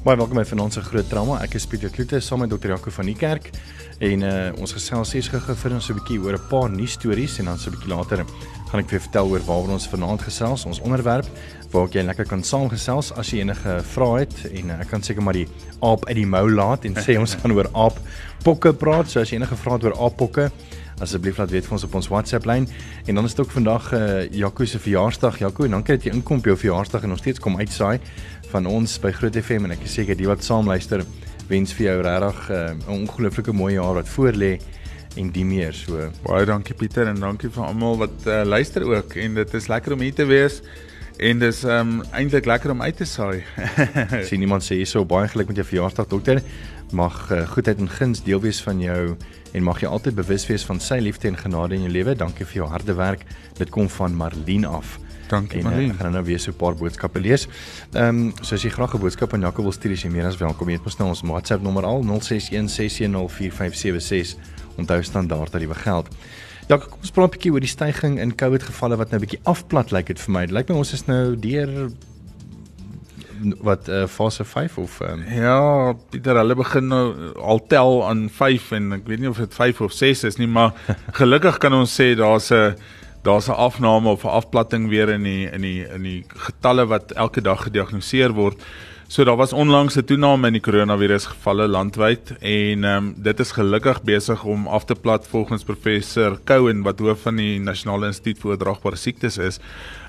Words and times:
Baie 0.00 0.16
welkom 0.16 0.38
by 0.38 0.46
Finansie 0.48 0.80
Groot 0.80 1.10
Trauma. 1.12 1.34
Ek 1.44 1.58
is 1.58 1.66
Pieter 1.68 1.90
Kloete 1.92 2.22
saam 2.24 2.40
met 2.40 2.48
Dr. 2.48 2.70
Jaco 2.72 2.88
van 2.96 3.10
die 3.10 3.14
kerk 3.20 3.50
en 4.00 4.22
uh, 4.24 4.30
ons 4.56 4.72
gesels 4.72 5.10
sies 5.12 5.28
gou 5.28 5.40
vir 5.44 5.74
ons 5.76 5.90
'n 5.92 5.96
bietjie 5.98 6.16
oor 6.24 6.38
'n 6.38 6.48
paar 6.48 6.70
nuus 6.72 6.96
stories 6.96 7.36
en 7.40 7.52
dan 7.52 7.58
so 7.60 7.68
'n 7.68 7.76
bietjie 7.76 7.92
later 7.92 8.24
gaan 8.70 8.80
ek 8.80 8.88
vir 8.88 9.04
vertel 9.04 9.28
oor 9.28 9.44
waaroor 9.44 9.76
ons 9.76 9.88
vanaand 9.92 10.22
gesels, 10.24 10.64
ons 10.64 10.80
onderwerp 10.80 11.28
waar 11.70 11.88
jy 11.92 12.00
lekker 12.00 12.24
kan 12.24 12.42
saamgesels 12.42 13.12
as 13.12 13.28
jy 13.28 13.44
enige 13.44 13.84
vrae 13.92 14.24
het 14.24 14.36
en 14.48 14.70
uh, 14.70 14.80
ek 14.80 14.88
kan 14.88 15.02
seker 15.02 15.22
maar 15.22 15.36
die 15.36 15.48
aap 15.82 16.08
uit 16.08 16.16
die 16.16 16.26
mou 16.26 16.48
laat 16.48 16.84
en 16.88 16.96
sê 16.96 17.18
ons 17.20 17.36
gaan 17.36 17.52
oor 17.52 17.68
aap 17.74 18.00
pokke 18.42 18.72
praat. 18.72 19.06
So 19.06 19.20
as 19.20 19.28
jy 19.28 19.36
enige 19.36 19.56
vrae 19.56 19.74
het 19.74 19.84
oor 19.84 20.00
aap 20.00 20.16
pokke 20.16 20.48
asseblief 21.04 21.38
laat 21.40 21.52
weet 21.54 21.66
vir 21.66 21.76
ons 21.76 21.86
op 21.86 21.96
ons 22.00 22.08
WhatsApp 22.12 22.46
lyn 22.48 22.66
en 23.08 23.18
dan 23.18 23.24
is 23.24 23.34
dit 23.34 23.42
ook 23.44 23.54
vandag 23.54 23.92
uh, 23.96 24.02
Jaco 24.36 24.66
se 24.68 24.80
verjaarsdag 24.82 25.40
Jaco 25.40 25.64
en 25.64 25.78
dankie 25.78 25.96
dat 25.96 26.06
jy 26.06 26.14
inkom 26.14 26.42
op 26.42 26.50
jou 26.50 26.56
verjaarsdag 26.60 27.06
en 27.06 27.14
nog 27.14 27.22
steeds 27.22 27.40
kom 27.42 27.56
uitsaai 27.60 27.98
van 28.50 28.66
ons 28.66 28.96
by 29.02 29.12
Groot 29.14 29.36
FM 29.38 29.68
en 29.68 29.74
ek 29.76 29.84
is 29.86 29.94
seker 30.00 30.18
die 30.18 30.26
wat 30.28 30.42
saam 30.42 30.68
luister 30.70 31.04
wens 31.50 31.72
vir 31.76 31.86
jou 31.86 31.96
regtig 32.06 32.50
eh, 32.50 32.74
'n 32.74 32.82
uh, 32.82 32.94
ongelooflike 32.94 33.52
mooi 33.54 33.74
jaar 33.74 33.94
wat 33.94 34.08
voorlê 34.08 34.58
en 35.18 35.30
die 35.34 35.44
meer 35.44 35.74
so. 35.74 36.10
Baie 36.22 36.46
dankie 36.46 36.74
Pieter 36.74 37.06
en 37.10 37.18
dankie 37.18 37.50
vir 37.50 37.64
almal 37.64 37.98
wat 37.98 38.26
uh, 38.26 38.42
luister 38.44 38.86
ook 38.86 39.16
en 39.16 39.34
dit 39.34 39.54
is 39.54 39.68
lekker 39.68 39.92
om 39.92 40.00
hier 40.00 40.14
te 40.14 40.26
wees 40.26 40.62
en 41.18 41.38
dis 41.38 41.64
um 41.64 42.00
eintlik 42.16 42.46
lekker 42.46 42.70
om 42.70 42.82
uit 42.82 42.96
te 42.96 43.04
saai. 43.04 43.42
Sien 44.28 44.40
niemand 44.40 44.64
sê 44.64 44.78
hierso 44.78 45.04
baie 45.04 45.28
geluk 45.28 45.50
met 45.50 45.56
jou 45.60 45.66
verjaarsdag 45.66 46.08
dokter. 46.08 46.40
Mag 46.92 47.30
uh, 47.30 47.44
goedheid 47.50 47.78
en 47.78 47.90
guns 47.90 48.22
deel 48.22 48.40
wees 48.40 48.62
van 48.62 48.80
jou 48.80 49.16
en 49.52 49.62
mag 49.66 49.82
jy 49.82 49.90
altyd 49.90 50.16
bewus 50.16 50.46
wees 50.48 50.64
van 50.64 50.80
sy 50.80 50.98
liefde 51.02 51.28
en 51.28 51.36
genade 51.36 51.74
in 51.74 51.86
jou 51.86 51.92
lewe. 51.92 52.14
Dankie 52.14 52.46
vir 52.46 52.62
jou 52.62 52.70
harde 52.70 52.94
werk. 52.94 53.26
Dit 53.58 53.70
kom 53.70 53.88
van 53.88 54.14
Marlene 54.16 54.70
af. 54.70 54.98
Dankie 55.30 55.60
en, 55.60 55.66
Marlene. 55.68 55.92
Ek 55.94 56.00
gaan 56.02 56.16
nou 56.16 56.24
weer 56.26 56.40
so 56.42 56.50
'n 56.50 56.58
paar 56.58 56.74
boodskappe 56.74 57.20
lees. 57.20 57.46
Ehm 57.92 58.08
um, 58.08 58.32
so 58.42 58.54
as 58.54 58.62
jy 58.62 58.70
graag 58.70 58.94
'n 58.94 59.00
boodskap 59.00 59.34
aan 59.34 59.40
Jaco 59.40 59.62
wil 59.62 59.72
stuur, 59.72 59.92
is 59.92 60.02
jy 60.02 60.10
meer 60.10 60.26
as 60.26 60.36
welkom. 60.36 60.68
Jy 60.68 60.74
het 60.74 60.84
mos 60.84 60.98
nou 60.98 61.08
ons 61.08 61.22
WhatsApp 61.22 61.62
nommer 61.62 61.84
al 61.84 62.04
0616104576. 62.04 64.36
Onthou 64.76 65.02
standaard 65.02 65.52
dat 65.52 65.60
dit 65.60 65.68
begeld. 65.68 66.08
Ja, 66.68 66.76
kom 66.76 66.98
ons 67.00 67.10
praat 67.10 67.28
'n 67.28 67.30
bietjie 67.36 67.52
oor 67.52 67.60
die 67.60 67.68
stygings 67.68 68.20
in 68.20 68.34
COVID 68.34 68.62
gevalle 68.62 68.96
wat 68.96 69.10
nou 69.10 69.20
'n 69.20 69.26
bietjie 69.26 69.40
afplat 69.44 69.90
lyk 69.90 70.06
dit 70.06 70.20
vir 70.20 70.32
my. 70.32 70.46
Dit 70.46 70.54
lyk 70.54 70.68
my 70.68 70.76
ons 70.76 70.92
is 70.92 71.06
nou 71.06 71.36
deur 71.36 71.90
wat 73.64 73.88
uh, 73.88 74.06
fase 74.06 74.44
5 74.44 74.78
of 74.78 75.00
um... 75.00 75.24
Ja, 75.28 75.94
Pieter, 76.10 76.36
hulle 76.36 76.54
begin 76.54 76.88
nou 76.88 77.32
al 77.40 77.66
tel 77.66 78.08
aan 78.08 78.28
5 78.28 78.72
en 78.72 78.92
ek 78.92 79.08
weet 79.08 79.20
nie 79.20 79.28
of 79.28 79.40
dit 79.40 79.54
5 79.54 79.80
of 79.80 79.92
6 79.92 80.24
is 80.24 80.36
nie, 80.36 80.46
maar 80.46 80.72
gelukkig 81.20 81.58
kan 81.58 81.72
ons 81.72 82.00
sê 82.00 82.14
daar's 82.14 82.52
'n 82.52 82.76
daar's 83.22 83.48
'n 83.48 83.52
afname 83.52 84.08
of 84.08 84.24
'n 84.24 84.28
afplatting 84.28 84.88
weer 84.88 85.08
in 85.08 85.22
die 85.22 85.50
in 85.50 85.60
die 85.60 85.88
in 85.88 86.02
die 86.02 86.24
getalle 86.28 86.86
wat 86.86 87.12
elke 87.12 87.40
dag 87.40 87.62
gediagnoseer 87.62 88.32
word. 88.32 88.62
So 89.10 89.24
daar 89.24 89.36
was 89.36 89.52
onlangs 89.52 89.96
'n 89.96 90.04
toename 90.04 90.46
in 90.46 90.52
die 90.52 90.62
koronavirus 90.62 91.26
gevalle 91.26 91.66
landwyd 91.68 92.30
en 92.40 92.84
ehm 92.84 92.96
um, 92.96 93.14
dit 93.16 93.40
is 93.40 93.52
gelukkig 93.52 94.02
besig 94.02 94.44
om 94.44 94.68
af 94.68 94.84
te 94.84 94.94
plat 94.94 95.26
volgens 95.26 95.64
professor 95.64 96.38
Cohen 96.44 96.82
wat 96.82 96.98
hoof 96.98 97.22
van 97.22 97.36
die 97.36 97.58
Nasionale 97.58 98.06
Instituut 98.06 98.38
vir 98.38 98.50
Oordraagbare 98.50 98.96
Siektes 98.96 99.38
is. 99.38 99.58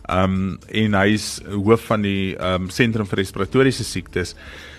Ehm 0.05 0.23
um, 0.23 0.59
en 0.67 0.93
hy's 0.93 1.41
hoof 1.49 1.81
van 1.81 2.01
die 2.01 2.35
ehm 2.35 2.61
um, 2.61 2.69
Sentrum 2.69 3.07
vir 3.07 3.17
Respiratoriese 3.17 3.83
Siektes. 3.83 4.35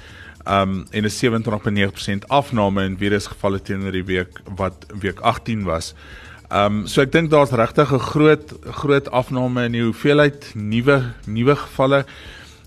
um 0.49 0.87
en 0.91 1.05
'n 1.05 1.11
27.9% 1.11 2.28
afname 2.28 2.84
in 2.84 2.97
virusgevalle 2.99 3.62
teenoor 3.62 3.93
die 3.93 4.05
week 4.05 4.41
wat 4.56 4.87
week 5.01 5.21
18 5.21 5.65
was. 5.65 5.95
Um 6.51 6.87
so 6.87 7.03
ek 7.03 7.12
dink 7.12 7.31
daar's 7.31 7.51
regtig 7.51 7.93
'n 7.93 7.99
groot 7.99 8.55
groot 8.71 9.11
afname 9.11 9.65
in 9.65 9.73
die 9.73 9.83
hoeveelheid 9.83 10.53
nuwe 10.55 11.12
nuwe 11.27 11.56
gevalle. 11.56 12.05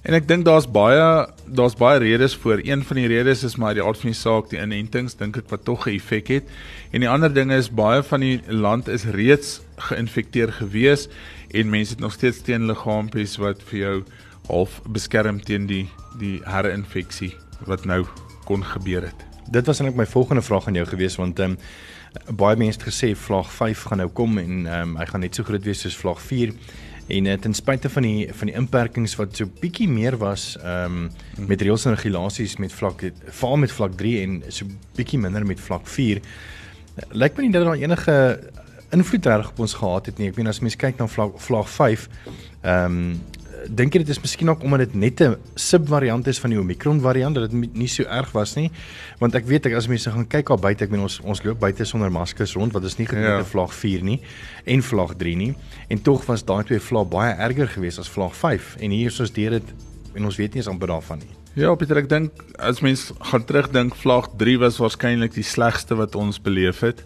En 0.04 0.14
ek 0.14 0.28
dink 0.28 0.46
daar's 0.46 0.68
baie 0.68 1.28
daar's 1.48 1.76
baie 1.76 2.00
redes 2.00 2.36
vir. 2.36 2.60
Een 2.64 2.84
van 2.84 2.96
die 2.96 3.08
redes 3.08 3.44
is 3.44 3.56
maar 3.56 3.74
die 3.74 3.84
aard 3.84 3.98
van 3.98 4.12
die 4.12 4.20
saak, 4.20 4.50
die 4.50 4.60
inentings 4.60 5.16
dink 5.16 5.38
ek 5.38 5.50
wat 5.50 5.66
tog 5.66 5.88
'n 5.88 5.96
effek 5.96 6.28
het. 6.28 6.44
En 6.92 7.00
die 7.00 7.10
ander 7.10 7.34
ding 7.34 7.52
is 7.52 7.70
baie 7.70 8.04
van 8.04 8.20
die 8.20 8.42
land 8.48 8.88
is 8.88 9.06
reeds 9.06 9.62
geïnfekteer 9.78 10.52
gewees 10.52 11.08
en 11.52 11.70
mense 11.70 11.92
het 11.92 12.00
nog 12.00 12.14
steeds 12.14 12.42
teenliggaampies 12.42 13.38
wat 13.38 13.64
vir 13.64 13.80
jou 13.80 14.04
half 14.48 14.82
beskerm 14.88 15.42
teen 15.42 15.68
die 15.68 15.90
die 16.20 16.42
herinfeksie 16.44 17.43
wat 17.68 17.86
nou 17.86 18.04
kon 18.48 18.64
gebeur 18.64 19.08
het. 19.10 19.26
Dit 19.52 19.66
was 19.66 19.80
eintlik 19.80 19.98
my 20.00 20.06
volgende 20.08 20.42
vraag 20.42 20.68
aan 20.68 20.80
jou 20.80 20.88
gewees 20.88 21.20
want 21.20 21.40
ehm 21.40 21.58
um, 21.58 21.58
baie 22.38 22.58
mense 22.58 22.78
het 22.78 22.88
gesê 22.88 23.16
vlaag 23.18 23.48
5 23.52 23.84
gaan 23.90 23.98
nou 23.98 24.10
kom 24.10 24.38
en 24.38 24.66
ehm 24.66 24.82
um, 24.82 24.98
hy 24.98 25.06
gaan 25.06 25.24
net 25.26 25.36
so 25.36 25.44
groot 25.44 25.64
wees 25.66 25.82
soos 25.82 25.98
vlaag 25.98 26.22
4 26.22 26.54
en 27.08 27.26
uh, 27.26 27.34
ten 27.34 27.54
spyte 27.54 27.90
van 27.90 28.06
die 28.06 28.28
van 28.34 28.48
die 28.48 28.56
inperkings 28.56 29.16
wat 29.20 29.36
so 29.36 29.50
bietjie 29.62 29.90
meer 29.90 30.18
was 30.22 30.54
ehm 30.62 31.10
um, 31.38 31.48
met 31.50 31.62
reëls 31.62 31.86
en 31.86 31.96
regulasies 31.96 32.58
met 32.62 32.74
vlak 32.74 33.04
veral 33.26 33.58
met 33.58 33.72
vlak 33.72 33.98
3 34.00 34.22
en 34.22 34.42
so 34.48 34.70
bietjie 34.96 35.20
minder 35.20 35.46
met 35.46 35.60
vlak 35.60 35.88
4 35.88 36.22
lyk 37.12 37.38
my 37.38 37.48
nie 37.48 37.54
dat 37.56 37.66
daar 37.66 37.82
enige 37.82 38.18
invloed 38.94 39.26
reg 39.26 39.50
op 39.50 39.60
ons 39.66 39.74
gehad 39.74 40.06
het 40.06 40.20
nie 40.22 40.30
ek 40.30 40.38
meen 40.38 40.48
as 40.48 40.62
mens 40.62 40.78
kyk 40.80 41.02
na 41.02 41.08
vlak 41.08 41.40
vlaag 41.50 41.70
5 41.70 42.10
ehm 42.62 43.00
um, 43.00 43.22
dink 43.70 43.94
jy 43.94 44.04
dit 44.04 44.10
is 44.10 44.20
miskien 44.22 44.50
ook 44.50 44.64
omdat 44.64 44.80
dit 44.86 44.96
net 44.96 45.22
'n 45.22 45.36
subvariant 45.56 46.28
is 46.28 46.40
van 46.40 46.50
die 46.50 46.60
Omicron 46.60 47.00
variant 47.02 47.36
dat 47.36 47.52
dit 47.52 47.76
nie 47.76 47.88
so 47.88 48.04
erg 48.04 48.32
was 48.32 48.56
nie 48.56 48.72
want 49.20 49.36
ek 49.36 49.46
weet 49.46 49.66
ek 49.66 49.74
as 49.74 49.88
mense 49.88 50.12
gaan 50.12 50.28
kyk 50.28 50.50
al 50.50 50.58
buite 50.58 50.84
ek 50.84 50.92
meen 50.92 51.02
ons 51.02 51.20
ons 51.24 51.44
loop 51.44 51.60
buite 51.60 51.86
sonder 51.86 52.12
maskers 52.12 52.56
rond 52.56 52.74
wat 52.74 52.84
is 52.84 52.98
nie 52.98 53.08
gedoen 53.08 53.24
ja. 53.24 53.38
te 53.38 53.46
vlaag 53.46 53.74
4 53.74 54.04
nie 54.04 54.22
en 54.66 54.82
vlaag 54.82 55.16
3 55.16 55.36
nie 55.36 55.56
en 55.90 56.02
tog 56.02 56.26
was 56.26 56.44
daai 56.44 56.64
twee 56.64 56.80
vlae 56.80 57.06
baie 57.06 57.34
erger 57.34 57.68
geweest 57.68 58.00
as 58.00 58.10
vlaag 58.10 58.36
5 58.36 58.76
en 58.80 58.92
hier 58.92 59.12
soos 59.12 59.32
deur 59.32 59.52
dit 59.52 59.74
en 60.16 60.26
ons 60.26 60.36
weet 60.38 60.54
nie 60.54 60.62
eens 60.62 60.68
amper 60.68 60.88
daarvan 60.88 61.20
nie 61.20 61.44
Ja 61.54 61.76
Pieter 61.78 62.00
ek 62.02 62.08
dink 62.10 62.40
as 62.58 62.80
mens 62.82 63.12
gaan 63.30 63.44
terugdink 63.46 63.94
vlaag 64.02 64.32
3 64.42 64.58
was 64.58 64.80
waarskynlik 64.82 65.36
die 65.36 65.46
slegste 65.46 65.94
wat 65.94 66.16
ons 66.18 66.40
beleef 66.42 66.80
het. 66.82 67.04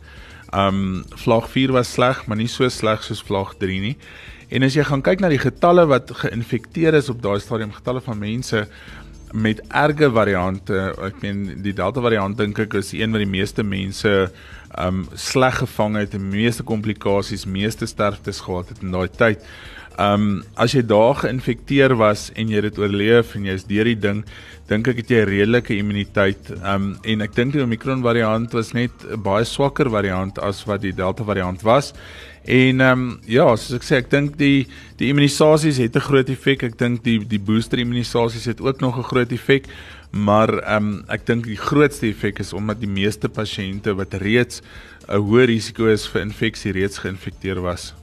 Um 0.56 1.03
vlaag 1.19 1.50
4 1.51 1.74
was 1.75 1.91
sleg 1.91 2.22
maar 2.28 2.39
nie 2.39 2.47
so 2.47 2.69
sleg 2.72 3.03
soos 3.03 3.19
vlaag 3.28 3.57
3 3.59 3.79
nie. 3.84 3.97
En 4.47 4.63
as 4.63 4.77
jy 4.77 4.85
gaan 4.87 5.03
kyk 5.03 5.19
na 5.19 5.31
die 5.31 5.41
getalle 5.41 5.83
wat 5.91 6.11
geïnfekteer 6.21 6.95
is 6.95 7.09
op 7.11 7.19
daai 7.23 7.39
stadium, 7.43 7.73
getalle 7.75 7.99
van 8.05 8.19
mense 8.21 8.63
met 9.35 9.59
erge 9.75 10.07
variante, 10.15 10.77
ek 11.03 11.19
meen 11.19 11.41
die 11.65 11.73
Delta 11.75 11.99
variant 12.03 12.37
dink 12.39 12.61
ek 12.63 12.77
is 12.79 12.93
een 12.95 13.11
wat 13.11 13.25
die 13.25 13.27
meeste 13.27 13.65
mense 13.67 14.13
um 14.79 15.03
sleg 15.19 15.59
gevang 15.59 15.97
het, 15.99 16.13
die 16.15 16.21
meeste 16.21 16.63
komplikasies, 16.63 17.44
meeste 17.47 17.89
sterftes 17.89 18.39
gehad 18.45 18.71
het 18.71 18.83
in 18.85 18.95
daai 18.95 19.09
tyd. 19.11 19.44
Um 19.97 20.44
as 20.55 20.75
jy 20.75 20.83
daar 20.85 21.15
geïnfekteer 21.23 21.95
was 21.97 22.29
en 22.38 22.51
jy 22.53 22.61
dit 22.61 22.77
oorleef 22.77 23.35
en 23.35 23.45
jy's 23.49 23.65
deur 23.65 23.89
die 23.89 23.97
ding, 23.97 24.23
dink 24.69 24.88
ek 24.88 25.01
het 25.01 25.09
jy 25.09 25.23
redelike 25.25 25.73
immuniteit. 25.73 26.51
Um 26.61 26.91
en 27.03 27.25
ek 27.25 27.33
dink 27.33 27.55
die 27.55 27.63
Omicron 27.63 28.03
variant 28.05 28.53
was 28.53 28.73
net 28.73 28.91
'n 29.09 29.21
baie 29.21 29.45
swakker 29.45 29.89
variant 29.89 30.38
as 30.39 30.65
wat 30.67 30.81
die 30.81 30.94
Delta 30.94 31.23
variant 31.23 31.63
was. 31.63 31.94
En 32.47 32.79
ehm 32.81 32.99
um, 32.99 33.19
ja, 33.27 33.44
soos 33.59 33.75
ek 33.75 33.83
sê, 33.83 33.97
ek 33.99 34.11
dink 34.11 34.38
die 34.39 34.67
die 34.95 35.09
immunisasies 35.11 35.81
het 35.83 35.97
'n 35.97 36.07
groot 36.07 36.29
effek. 36.29 36.63
Ek 36.63 36.77
dink 36.77 37.03
die 37.03 37.19
die 37.19 37.39
booster 37.39 37.79
immunisasies 37.79 38.45
het 38.45 38.61
ook 38.61 38.79
nog 38.79 38.97
'n 38.97 39.03
groot 39.03 39.31
effek. 39.31 39.65
Maar 40.11 40.63
ehm 40.63 40.75
um, 40.77 41.03
ek 41.09 41.25
dink 41.25 41.43
die 41.43 41.59
grootste 41.59 42.07
effek 42.07 42.39
is 42.39 42.53
omdat 42.53 42.79
die 42.79 42.88
meeste 42.88 43.27
pasiënte 43.27 43.95
wat 43.95 44.13
reeds 44.13 44.61
'n 45.09 45.19
hoë 45.19 45.45
risiko 45.45 45.88
is 45.88 46.07
vir 46.07 46.21
infeksie 46.21 46.71
reeds 46.71 46.97
geïnfekteer 47.00 47.61
was. 47.61 47.93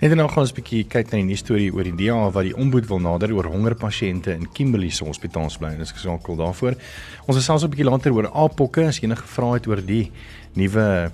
Net 0.00 0.14
nou 0.14 0.28
gaan 0.28 0.42
ons 0.44 0.52
'n 0.52 0.58
bietjie 0.60 0.84
kyk 0.84 1.10
na 1.10 1.18
die 1.18 1.24
nuus 1.24 1.38
storie 1.38 1.72
oor 1.72 1.84
die 1.84 1.96
DA 1.96 2.30
wat 2.30 2.44
die 2.44 2.56
ombud 2.56 2.86
wil 2.86 3.00
nader 3.00 3.32
oor 3.32 3.46
hongerpasiënte 3.46 4.34
in 4.34 4.48
Kimberley 4.52 4.90
se 4.90 5.04
hospitaal 5.04 5.50
bly. 5.58 5.76
Dis 5.76 5.92
gesakel 5.92 6.36
daarvoor. 6.36 6.74
Ons 7.26 7.36
is 7.36 7.44
selfs 7.44 7.64
'n 7.64 7.70
bietjie 7.70 7.90
later 7.90 8.12
oor 8.12 8.30
apokke 8.32 8.86
as 8.86 9.00
enige 9.00 9.26
vrae 9.26 9.54
het 9.54 9.66
oor 9.66 9.80
die 9.80 10.10
nuwe 10.54 11.12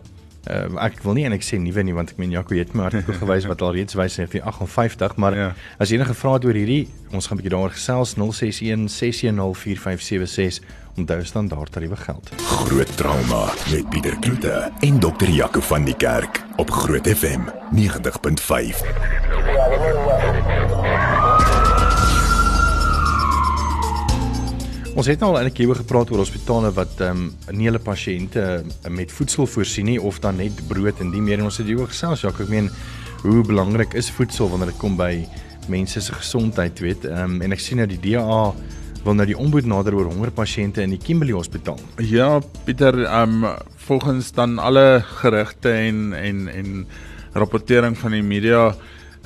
uh, 0.50 0.84
ek 0.84 1.02
wil 1.04 1.18
nie 1.18 1.26
en 1.28 1.36
ek 1.36 1.46
sê 1.46 1.60
nuwe 1.60 1.84
nie 1.84 1.96
want 1.96 2.14
ek 2.14 2.18
meen 2.18 2.34
Jaco 2.34 2.56
het 2.56 2.74
my 2.74 2.88
artikel 2.88 3.18
gewys 3.22 3.48
wat 3.50 3.62
al 3.62 3.76
reeds 3.76 3.98
wys 3.98 4.18
in 4.18 4.28
58 4.28 5.16
maar 5.16 5.36
ja. 5.36 5.52
as 5.78 5.94
enige 5.94 6.14
vrae 6.14 6.38
het 6.38 6.48
oor 6.48 6.58
hierdie 6.58 6.88
ons 7.12 7.26
gaan 7.26 7.38
'n 7.38 7.42
bietjie 7.42 7.54
daaroor 7.54 7.76
gesels 7.76 8.16
061 8.16 8.88
610 8.88 9.54
4576 9.54 10.86
onthou 10.98 11.24
standaard 11.24 11.72
tariewe 11.72 11.96
geld. 11.96 12.30
Groot 12.36 12.96
trauma 12.96 13.52
met 13.70 13.88
Pieter 13.88 14.18
Kloete 14.18 14.72
en 14.80 15.00
dokter 15.00 15.30
Jaco 15.30 15.60
van 15.60 15.84
die 15.84 15.96
Kerk 15.96 16.44
op 16.56 16.70
Groot 16.70 17.08
FM 17.08 17.40
90.5. 17.70 20.07
Ons 24.98 25.06
het 25.06 25.20
nou 25.22 25.28
al 25.30 25.36
eintlik 25.38 25.60
hieroor 25.62 25.78
gepraat 25.78 26.08
oor 26.10 26.24
hospitale 26.24 26.72
wat 26.74 26.98
ehm 26.98 27.20
um, 27.20 27.26
nie 27.54 27.68
hulle 27.68 27.78
pasiënte 27.78 28.42
uh, 28.42 28.90
met 28.90 29.12
voedsel 29.14 29.46
voorsien 29.46 29.86
nie 29.86 30.00
of 30.02 30.16
dan 30.24 30.40
net 30.42 30.58
brood 30.66 30.98
en 30.98 31.12
die 31.12 31.22
meer. 31.22 31.38
En 31.38 31.46
ons 31.46 31.58
het 31.60 31.68
hieroor 31.70 31.92
gesels 31.92 32.24
Jaco 32.24 32.42
ek 32.42 32.50
meen 32.50 32.66
hoe 33.20 33.44
belangrik 33.46 33.94
is 33.94 34.08
voedsel 34.16 34.50
wanneer 34.50 34.72
dit 34.72 34.80
kom 34.80 34.96
by 34.98 35.12
mense 35.70 36.02
se 36.02 36.16
gesondheid 36.16 36.82
weet? 36.82 37.06
Ehm 37.06 37.36
um, 37.36 37.46
en 37.46 37.54
ek 37.54 37.62
sien 37.62 37.78
nou 37.78 37.86
die 37.86 38.00
DA 38.08 38.40
wil 39.04 39.14
nou 39.14 39.28
die 39.30 39.38
ombud 39.38 39.70
nader 39.70 39.94
oor 39.94 40.10
hongerpasiënte 40.10 40.82
in 40.82 40.96
die 40.96 41.00
Kimberley 41.06 41.38
Hospitaal. 41.38 41.78
Ja, 42.02 42.40
Pieter, 42.66 42.98
ehm 43.04 43.44
um, 43.44 43.54
volgens 43.86 44.32
dan 44.34 44.58
alle 44.58 44.98
gerugte 45.22 45.78
en 45.78 46.10
en 46.10 46.48
en 46.50 46.86
rapportering 47.38 47.94
van 47.94 48.18
die 48.18 48.26
media 48.26 48.72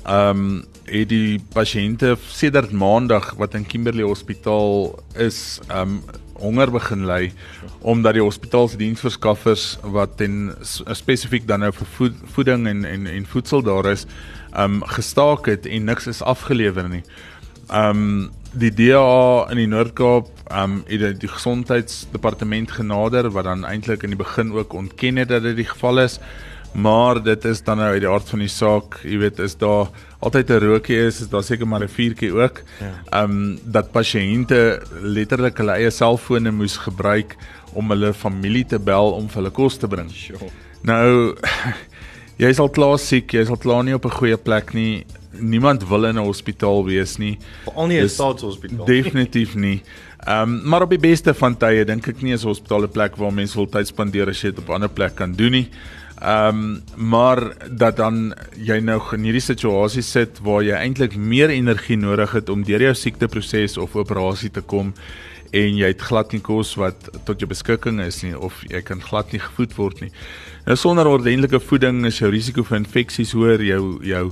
ehm 0.05 0.45
um, 0.45 0.65
het 0.83 1.09
die 1.09 1.39
pasiënte 1.55 2.17
sedert 2.29 2.73
maandag 2.75 3.35
wat 3.39 3.55
in 3.55 3.67
Kimberley 3.67 4.03
Hospitaal 4.05 4.99
is 5.15 5.61
ehm 5.69 5.81
um, 5.81 6.21
honger 6.43 6.73
begin 6.75 7.07
ly 7.07 7.31
omdat 7.87 8.17
die 8.19 8.25
hospitaal 8.25 8.67
se 8.69 8.77
diensverskaffers 8.77 9.79
wat 9.95 10.17
ten 10.19 10.55
spesifiek 10.91 11.47
dan 11.47 11.63
nou 11.63 11.71
vir 11.73 11.91
voed, 11.97 12.17
voeding 12.35 12.67
en 12.67 12.85
en 12.85 13.07
en 13.07 13.27
voedsel 13.27 13.63
daar 13.63 13.93
is 13.93 14.07
ehm 14.53 14.81
um, 14.81 14.83
gestaak 14.83 15.47
het 15.47 15.67
en 15.67 15.85
niks 15.85 16.07
is 16.07 16.23
afgelewer 16.23 16.89
nie. 16.89 17.05
Ehm 17.71 18.03
um, 18.03 18.31
die 18.53 18.73
DA 18.75 19.47
in 19.51 19.57
die 19.57 19.69
Noord-Kaap 19.71 20.29
um 20.53 20.83
het 20.87 21.21
die 21.21 21.31
gesondheidsdepartement 21.31 22.73
genader 22.77 23.31
wat 23.33 23.47
dan 23.49 23.65
eintlik 23.65 24.03
in 24.05 24.13
die 24.13 24.21
begin 24.21 24.53
ook 24.53 24.73
ontken 24.77 25.17
het 25.17 25.29
dat 25.29 25.43
dit 25.43 25.57
die 25.57 25.69
geval 25.69 26.03
is 26.05 26.19
maar 26.73 27.23
dit 27.23 27.45
is 27.45 27.63
dan 27.63 27.77
nou 27.77 27.91
uit 27.93 28.01
die 28.01 28.09
aard 28.09 28.29
van 28.33 28.43
die 28.43 28.51
saak 28.51 28.99
jy 29.05 29.19
weet 29.21 29.41
is 29.45 29.57
daar 29.61 29.91
altyd 30.25 30.51
'n 30.51 30.65
rookie 30.65 30.97
is 30.97 31.21
is 31.21 31.29
daar 31.29 31.45
seker 31.45 31.69
maar 31.69 31.83
'n 31.83 31.89
vuurtjie 31.89 32.33
ook 32.33 32.63
ja. 32.81 33.23
um 33.23 33.59
dat 33.65 33.93
pasiënte 33.93 34.83
letterlik 35.03 35.59
hulle 35.59 35.73
eie 35.73 35.91
selfone 35.91 36.51
moes 36.51 36.77
gebruik 36.77 37.37
om 37.73 37.91
hulle 37.91 38.13
familie 38.15 38.65
te 38.65 38.79
bel 38.79 39.13
om 39.13 39.29
vir 39.29 39.43
hulle 39.43 39.51
kos 39.51 39.77
te 39.77 39.89
bring 39.89 40.11
sure. 40.11 40.51
nou 40.83 41.37
jy 42.43 42.49
is 42.49 42.59
al 42.59 42.71
klaar 42.71 42.99
siek 42.99 43.33
jy 43.33 43.41
is 43.41 43.51
al 43.51 43.61
klaar 43.61 43.85
nie 43.85 43.95
op 43.95 44.05
'n 44.05 44.19
goeie 44.19 44.37
plek 44.37 44.75
nie 44.75 45.05
niemand 45.39 45.89
wil 45.89 46.05
in 46.05 46.17
'n 46.19 46.25
hospitaal 46.25 46.85
wees 46.85 47.17
nie. 47.17 47.39
Veral 47.65 47.87
nie 47.87 48.01
'n 48.01 48.09
staatshospitaal. 48.09 48.87
Definitief 48.87 49.55
nie. 49.55 49.83
Ehm 50.27 50.43
um, 50.43 50.69
maar 50.69 50.83
op 50.83 50.91
die 50.91 50.99
beste 50.99 51.35
van 51.35 51.57
tye 51.57 51.85
dink 51.85 52.07
ek 52.07 52.23
nie 52.23 52.33
is 52.33 52.45
'n 52.45 52.49
hospitaal 52.49 52.83
'n 52.83 52.91
plek 52.91 53.17
waar 53.17 53.33
mense 53.33 53.57
wil 53.57 53.69
tyd 53.69 53.87
spandeer 53.87 54.29
as 54.29 54.43
jy 54.43 54.51
dit 54.51 54.59
op 54.59 54.69
'n 54.69 54.73
ander 54.73 54.89
plek 54.89 55.15
kan 55.15 55.33
doen 55.33 55.51
nie. 55.51 55.69
Ehm 56.21 56.49
um, 56.49 56.83
maar 56.97 57.57
dat 57.71 57.97
dan 57.97 58.35
jy 58.57 58.79
nou 58.79 59.01
in 59.13 59.25
hierdie 59.25 59.43
situasie 59.43 60.03
sit 60.03 60.39
waar 60.43 60.63
jy 60.63 60.75
eintlik 60.79 61.17
meer 61.17 61.51
energie 61.51 61.97
nodig 61.97 62.33
het 62.33 62.49
om 62.49 62.63
deur 62.63 62.81
jou 62.81 62.95
siekteproses 62.95 63.77
of 63.77 63.97
operasie 63.97 64.51
te 64.51 64.61
kom 64.61 64.95
en 65.51 65.77
jy 65.77 65.91
het 65.91 66.01
glad 66.01 66.33
nie 66.33 66.41
kos 66.41 66.75
wat 66.81 67.11
tot 67.27 67.41
jou 67.41 67.49
beskikking 67.49 68.01
is 68.01 68.23
nie 68.23 68.33
of 68.39 68.63
jy 68.71 68.81
kan 68.87 69.03
glad 69.05 69.33
nie 69.33 69.41
gevoed 69.41 69.75
word 69.77 70.01
nie. 70.01 70.11
Nou 70.65 70.77
sonder 70.77 71.11
ordentlike 71.11 71.61
voeding 71.61 72.07
is 72.07 72.21
jou 72.23 72.31
risiko 72.31 72.63
vir 72.63 72.79
infeksies 72.79 73.35
hoër, 73.35 73.65
jou 73.67 73.83
jou 74.07 74.25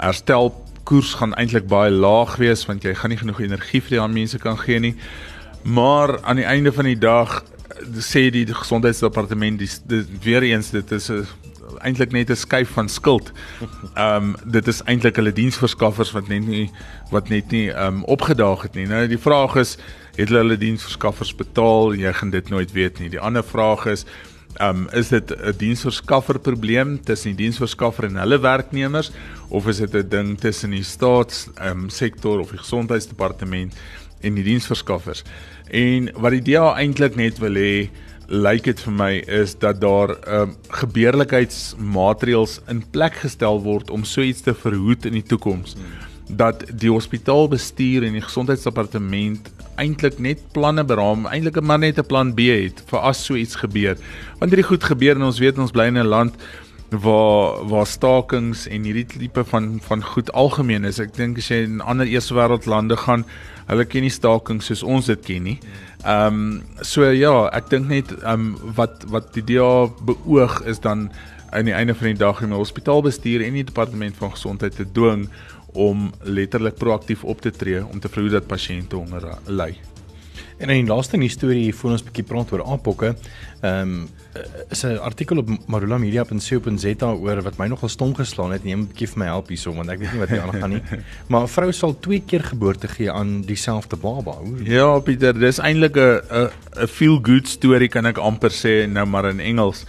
herstel 0.00 0.52
koers 0.84 1.14
gaan 1.14 1.34
eintlik 1.38 1.68
baie 1.70 1.90
laag 1.90 2.36
wees 2.40 2.64
want 2.66 2.82
jy 2.82 2.94
gaan 2.98 3.12
nie 3.12 3.20
genoeg 3.20 3.40
energie 3.44 3.82
vir 3.84 3.96
die 3.96 4.00
aan 4.00 4.16
mense 4.16 4.38
kan 4.38 4.58
gee 4.58 4.80
nie. 4.80 4.94
Maar 5.62 6.18
aan 6.22 6.40
die 6.40 6.48
einde 6.48 6.72
van 6.72 6.88
die 6.88 6.98
dag 6.98 7.42
sê 8.00 8.28
die 8.32 8.46
gesondheidsdepartement 8.48 9.60
dis 9.60 9.80
weer 10.24 10.42
eens 10.42 10.70
dit 10.70 10.92
is 10.92 11.10
'n 11.10 11.26
eintlik 11.80 12.12
net 12.12 12.30
'n 12.30 12.36
skuif 12.36 12.70
van 12.70 12.88
skuld. 12.88 13.32
Ehm 13.94 14.16
um, 14.16 14.34
dit 14.44 14.66
is 14.66 14.82
eintlik 14.82 15.16
hulle 15.16 15.32
diensverskaffers 15.32 16.12
wat 16.12 16.28
net 16.28 16.46
nie 16.46 16.70
wat 17.10 17.28
net 17.28 17.50
nie 17.50 17.70
ehm 17.70 17.86
um, 17.86 18.04
opgedaag 18.04 18.62
het 18.62 18.74
nie. 18.74 18.86
Nou 18.86 19.06
die 19.06 19.18
vraag 19.18 19.56
is 19.56 19.78
het 20.16 20.28
hulle 20.28 20.40
hulle 20.40 20.58
diensverskaffers 20.58 21.34
betaal? 21.34 21.94
Jy 21.94 22.12
gaan 22.12 22.30
dit 22.30 22.48
nooit 22.48 22.72
weet 22.72 22.98
nie. 22.98 23.08
Die 23.08 23.20
ander 23.20 23.44
vraag 23.44 23.86
is 23.86 24.04
um, 24.58 24.88
is 24.92 25.08
dit 25.08 25.30
'n 25.30 25.54
diensverskaffer 25.56 26.38
probleem 26.38 26.98
tussen 27.04 27.34
die 27.36 27.44
diensverskaffer 27.44 28.04
en 28.04 28.16
hulle 28.16 28.40
werknemers 28.40 29.10
of 29.48 29.66
is 29.68 29.78
dit 29.78 29.94
'n 29.94 30.08
ding 30.08 30.38
tussen 30.38 30.70
die 30.70 30.82
staats 30.82 31.48
um, 31.62 31.88
sektor 31.88 32.40
of 32.40 32.50
die 32.50 32.58
gesondheidsdepartement 32.58 33.74
en 34.20 34.34
die 34.34 34.44
diensverskaffers? 34.44 35.22
En 35.70 36.10
wat 36.14 36.32
die 36.32 36.52
DA 36.52 36.74
eintlik 36.74 37.16
net 37.16 37.38
wil 37.38 37.54
hê 37.54 37.90
lyk 38.28 38.64
dit 38.64 38.80
vir 38.80 38.92
my 38.92 39.12
is 39.26 39.58
dat 39.58 39.80
daar 39.80 40.16
um, 40.28 40.56
gebeurlikheidsmaatreëls 40.68 42.60
in 42.68 42.84
plek 42.90 43.14
gestel 43.14 43.62
word 43.62 43.90
om 43.90 44.04
so 44.04 44.22
iets 44.22 44.40
te 44.40 44.54
verhoed 44.54 45.06
in 45.06 45.12
die 45.12 45.26
toekoms. 45.26 45.74
Hmm 45.74 46.09
dat 46.36 46.64
die 46.72 46.90
hospitaalbestuur 46.90 48.04
en 48.06 48.12
die 48.18 48.24
gesondheidsdepartement 48.24 49.50
eintlik 49.80 50.18
net 50.18 50.42
planne 50.52 50.84
beraam, 50.84 51.26
eintlik 51.26 51.60
maar 51.62 51.78
net 51.78 51.98
'n 51.98 52.06
plan 52.06 52.34
B 52.34 52.40
het 52.50 52.82
vir 52.86 53.00
as 53.00 53.24
so 53.24 53.34
iets 53.34 53.54
gebeur. 53.54 53.96
Want 54.38 54.52
hierdie 54.52 54.68
goed 54.68 54.84
gebeur 54.84 55.16
en 55.16 55.22
ons 55.22 55.38
weet 55.38 55.58
ons 55.58 55.70
bly 55.70 55.86
in 55.86 55.98
'n 55.98 56.06
land 56.06 56.34
waar 56.90 57.66
waar 57.68 57.86
stakings 57.86 58.66
en 58.66 58.82
hierdie 58.84 59.06
tipe 59.06 59.44
van 59.44 59.80
van 59.82 60.02
goed 60.02 60.32
algemeen 60.32 60.84
is. 60.84 60.98
Ek 60.98 61.14
dink 61.14 61.38
as 61.38 61.48
jy 61.48 61.62
in 61.62 61.80
ander 61.80 62.06
eerste 62.06 62.34
wêreld 62.34 62.66
lande 62.66 62.96
gaan, 62.96 63.24
hulle 63.66 63.84
ken 63.84 64.02
nie 64.02 64.10
stakings 64.10 64.66
soos 64.66 64.82
ons 64.82 65.06
dit 65.06 65.20
ken 65.20 65.42
nie. 65.42 65.58
Ehm 66.04 66.26
um, 66.26 66.62
so 66.82 67.10
ja, 67.10 67.48
ek 67.52 67.70
dink 67.70 67.88
net 67.88 68.10
ehm 68.22 68.32
um, 68.32 68.74
wat 68.74 69.04
wat 69.06 69.32
die 69.34 69.44
DA 69.44 69.86
beoog 70.02 70.62
is 70.66 70.80
dan 70.80 71.10
aan 71.50 71.64
die 71.64 71.74
einde 71.74 71.94
van 71.94 72.06
die 72.06 72.18
dag 72.18 72.42
om 72.42 72.52
die 72.52 72.58
hospitaalbestuur 72.58 73.42
en 73.42 73.54
die 73.58 73.64
departement 73.64 74.16
van 74.16 74.30
gesondheid 74.30 74.76
te 74.76 74.86
dwing 74.92 75.28
om 75.72 76.10
letterlik 76.22 76.74
proaktief 76.74 77.24
op 77.24 77.40
te 77.40 77.50
tree 77.50 77.86
om 77.86 78.00
te 78.00 78.08
verhoed 78.08 78.32
dat 78.32 78.46
pasiënte 78.46 78.96
honger 78.96 79.38
ly. 79.46 79.74
En 80.60 80.68
in 80.68 80.84
die 80.84 80.92
laaste 80.92 81.16
nuus 81.16 81.38
storie 81.38 81.70
voor 81.72 81.94
ons 81.94 82.02
bietjie 82.04 82.26
praat 82.28 82.50
oor 82.52 82.64
aanpokke. 82.68 83.14
Ehm 83.60 83.92
um, 83.92 84.08
is 84.70 84.84
'n 84.84 85.00
artikel 85.02 85.38
op 85.38 85.48
marulamedia.co.za 85.66 87.06
oor 87.12 87.42
wat 87.42 87.56
my 87.58 87.66
nogal 87.66 87.88
stom 87.88 88.14
geslaan 88.14 88.52
het. 88.52 88.64
Neem 88.64 88.80
'n 88.80 88.86
bietjie 88.86 89.08
vir 89.08 89.18
my 89.18 89.26
help 89.26 89.48
hierso 89.48 89.72
want 89.72 89.88
ek 89.88 89.98
weet 89.98 90.12
nie 90.12 90.20
wat 90.20 90.28
hier 90.28 90.42
aangaan 90.42 90.70
nie. 90.70 90.82
Maar 91.30 91.42
'n 91.42 91.48
vrou 91.48 91.72
sal 91.72 91.96
twee 92.00 92.22
keer 92.26 92.44
geboorte 92.44 92.88
gee 92.88 93.10
aan 93.10 93.40
dieselfde 93.40 93.96
baba. 93.96 94.32
Hoe? 94.32 94.64
Ja, 94.64 94.98
Pieter, 94.98 95.38
dis 95.38 95.58
eintlik 95.58 95.96
'n 95.96 96.20
'n 96.30 96.50
'n 96.82 96.86
feel 96.86 97.18
good 97.22 97.48
storie 97.48 97.88
kan 97.88 98.06
ek 98.06 98.18
amper 98.18 98.50
sê 98.50 98.86
nou 98.86 99.06
maar 99.06 99.28
in 99.30 99.40
Engels. 99.40 99.84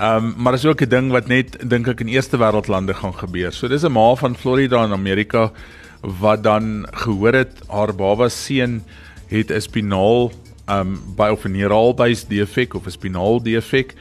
Ehm 0.00 0.24
um, 0.24 0.34
maar 0.36 0.54
is 0.54 0.64
ook 0.64 0.80
'n 0.80 0.88
ding 0.88 1.10
wat 1.10 1.26
net 1.28 1.68
dink 1.68 1.86
ek 1.86 2.00
in 2.00 2.08
eerste 2.08 2.38
wêreld 2.38 2.68
lande 2.68 2.94
gaan 2.94 3.14
gebeur. 3.14 3.52
So 3.52 3.68
dis 3.68 3.84
'n 3.84 3.92
ma 3.92 4.14
van 4.14 4.36
Florida 4.36 4.84
in 4.84 4.92
Amerika 4.92 5.52
wat 6.00 6.42
dan 6.42 6.86
gehoor 6.90 7.32
het 7.32 7.60
haar 7.68 7.94
baba 7.94 8.28
seun 8.28 8.82
het 9.28 9.50
'n 9.50 9.60
spinaal 9.60 10.32
ehm 10.64 10.80
um, 10.80 11.00
by 11.16 11.28
of 11.32 11.44
'n 11.44 11.52
neuralbase 11.52 12.24
defek 12.28 12.74
of 12.74 12.86
'n 12.86 12.90
spinaal 12.90 13.42
defek 13.42 13.94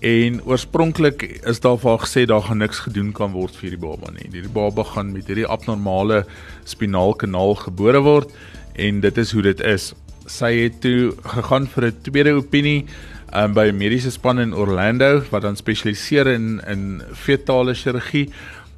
en 0.00 0.44
oorspronklik 0.44 1.22
is 1.22 1.60
daar 1.60 1.78
vir 1.78 1.90
haar 1.90 2.06
gesê 2.06 2.26
daar 2.26 2.42
gaan 2.42 2.58
niks 2.58 2.78
gedoen 2.78 3.12
kan 3.12 3.32
word 3.32 3.56
vir 3.56 3.70
die 3.70 3.78
baba 3.78 4.10
nie. 4.10 4.30
Die 4.30 4.48
baba 4.48 4.82
gaan 4.82 5.12
met 5.12 5.26
hierdie 5.26 5.46
abnormale 5.46 6.26
spinaalkanaal 6.64 7.54
gebore 7.54 8.00
word 8.00 8.30
en 8.74 9.00
dit 9.00 9.18
is 9.18 9.32
hoe 9.32 9.42
dit 9.42 9.60
is. 9.60 9.94
Sy 10.26 10.52
het 10.62 10.80
toe 10.80 11.14
gegaan 11.22 11.66
vir 11.66 11.84
'n 11.86 11.96
tweede 12.02 12.32
opinie 12.32 12.86
um, 13.34 13.52
by 13.54 13.68
'n 13.68 13.76
mediese 13.76 14.10
span 14.10 14.38
in 14.38 14.54
Orlando 14.54 15.22
wat 15.30 15.42
dan 15.42 15.56
spesialiseer 15.56 16.26
in 16.26 16.60
in 16.66 17.02
fetale 17.12 17.74
chirurgie. 17.74 18.30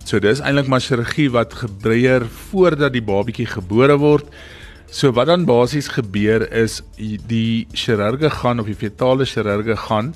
So 0.04 0.18
dis 0.18 0.40
eintlik 0.40 0.66
maar 0.66 0.80
chirurgie 0.80 1.30
wat 1.30 1.54
gebruiker 1.54 2.26
voordat 2.26 2.92
die 2.92 3.02
babatjie 3.02 3.46
gebore 3.46 3.98
word. 3.98 4.26
So 4.90 5.12
wat 5.12 5.26
dan 5.26 5.44
basies 5.44 5.88
gebeur 5.88 6.52
is 6.52 6.82
die 7.26 7.66
chirurge 7.72 8.30
gaan 8.30 8.60
of 8.60 8.66
die 8.66 8.78
fetale 8.78 9.24
chirurge 9.26 9.76
gaan 9.76 10.14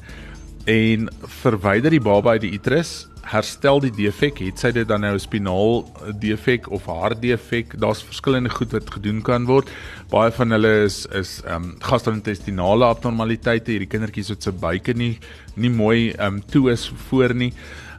en 0.64 1.08
verwyder 1.42 1.90
die 1.90 2.00
baba 2.00 2.30
uit 2.30 2.40
die 2.40 2.52
uterus 2.52 3.09
herstel 3.28 3.80
die 3.84 3.92
defek, 3.94 4.40
het 4.44 4.58
sy 4.58 4.70
dit 4.72 4.88
dan 4.88 5.00
nou 5.00 5.14
'n 5.14 5.20
spinaal 5.20 5.84
defek 6.20 6.70
of 6.70 6.86
hart 6.86 7.22
defek? 7.22 7.78
Daar's 7.78 8.02
verskillende 8.02 8.50
goed 8.50 8.72
wat 8.72 8.90
gedoen 8.90 9.22
kan 9.22 9.46
word. 9.46 9.70
Baie 10.10 10.30
van 10.30 10.50
hulle 10.50 10.84
is 10.84 11.06
is 11.06 11.42
ehm 11.44 11.54
um, 11.54 11.76
gastro-intestinale 11.80 12.84
abnormaliteite. 12.84 13.70
Hierdie 13.70 13.88
kindertjies 13.88 14.28
wat 14.28 14.42
se 14.42 14.52
buike 14.52 14.92
nie 14.94 15.18
nie 15.56 15.70
mooi 15.70 16.12
ehm 16.12 16.34
um, 16.34 16.42
toe 16.46 16.70
is 16.70 16.92
voor 17.08 17.34
nie. 17.34 17.52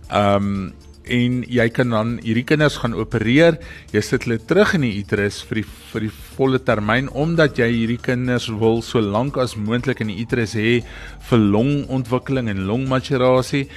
Ehm 0.10 0.36
um, 0.36 0.74
en 1.12 1.42
jy 1.50 1.66
kan 1.74 1.92
dan 1.94 2.12
hierdie 2.22 2.46
kinders 2.48 2.78
gaan 2.82 2.94
opereer. 2.98 3.58
Jy 3.94 4.02
sit 4.06 4.26
hulle 4.28 4.40
terug 4.48 4.76
in 4.78 4.86
die 4.86 4.94
uterus 5.00 5.42
vir 5.48 5.62
die 5.62 5.68
vir 5.92 6.06
die 6.06 6.14
volle 6.38 6.60
termyn 6.64 7.10
omdat 7.10 7.60
jy 7.60 7.68
hierdie 7.72 8.00
kinders 8.02 8.48
wil 8.62 8.82
so 8.86 9.02
lank 9.02 9.38
as 9.42 9.58
moontlik 9.58 10.04
in 10.04 10.12
die 10.14 10.20
uterus 10.24 10.56
hê 10.56 10.82
vir 11.30 11.44
longontwikkeling 11.56 12.52
en 12.54 12.66
longmaturasie. 12.70 13.68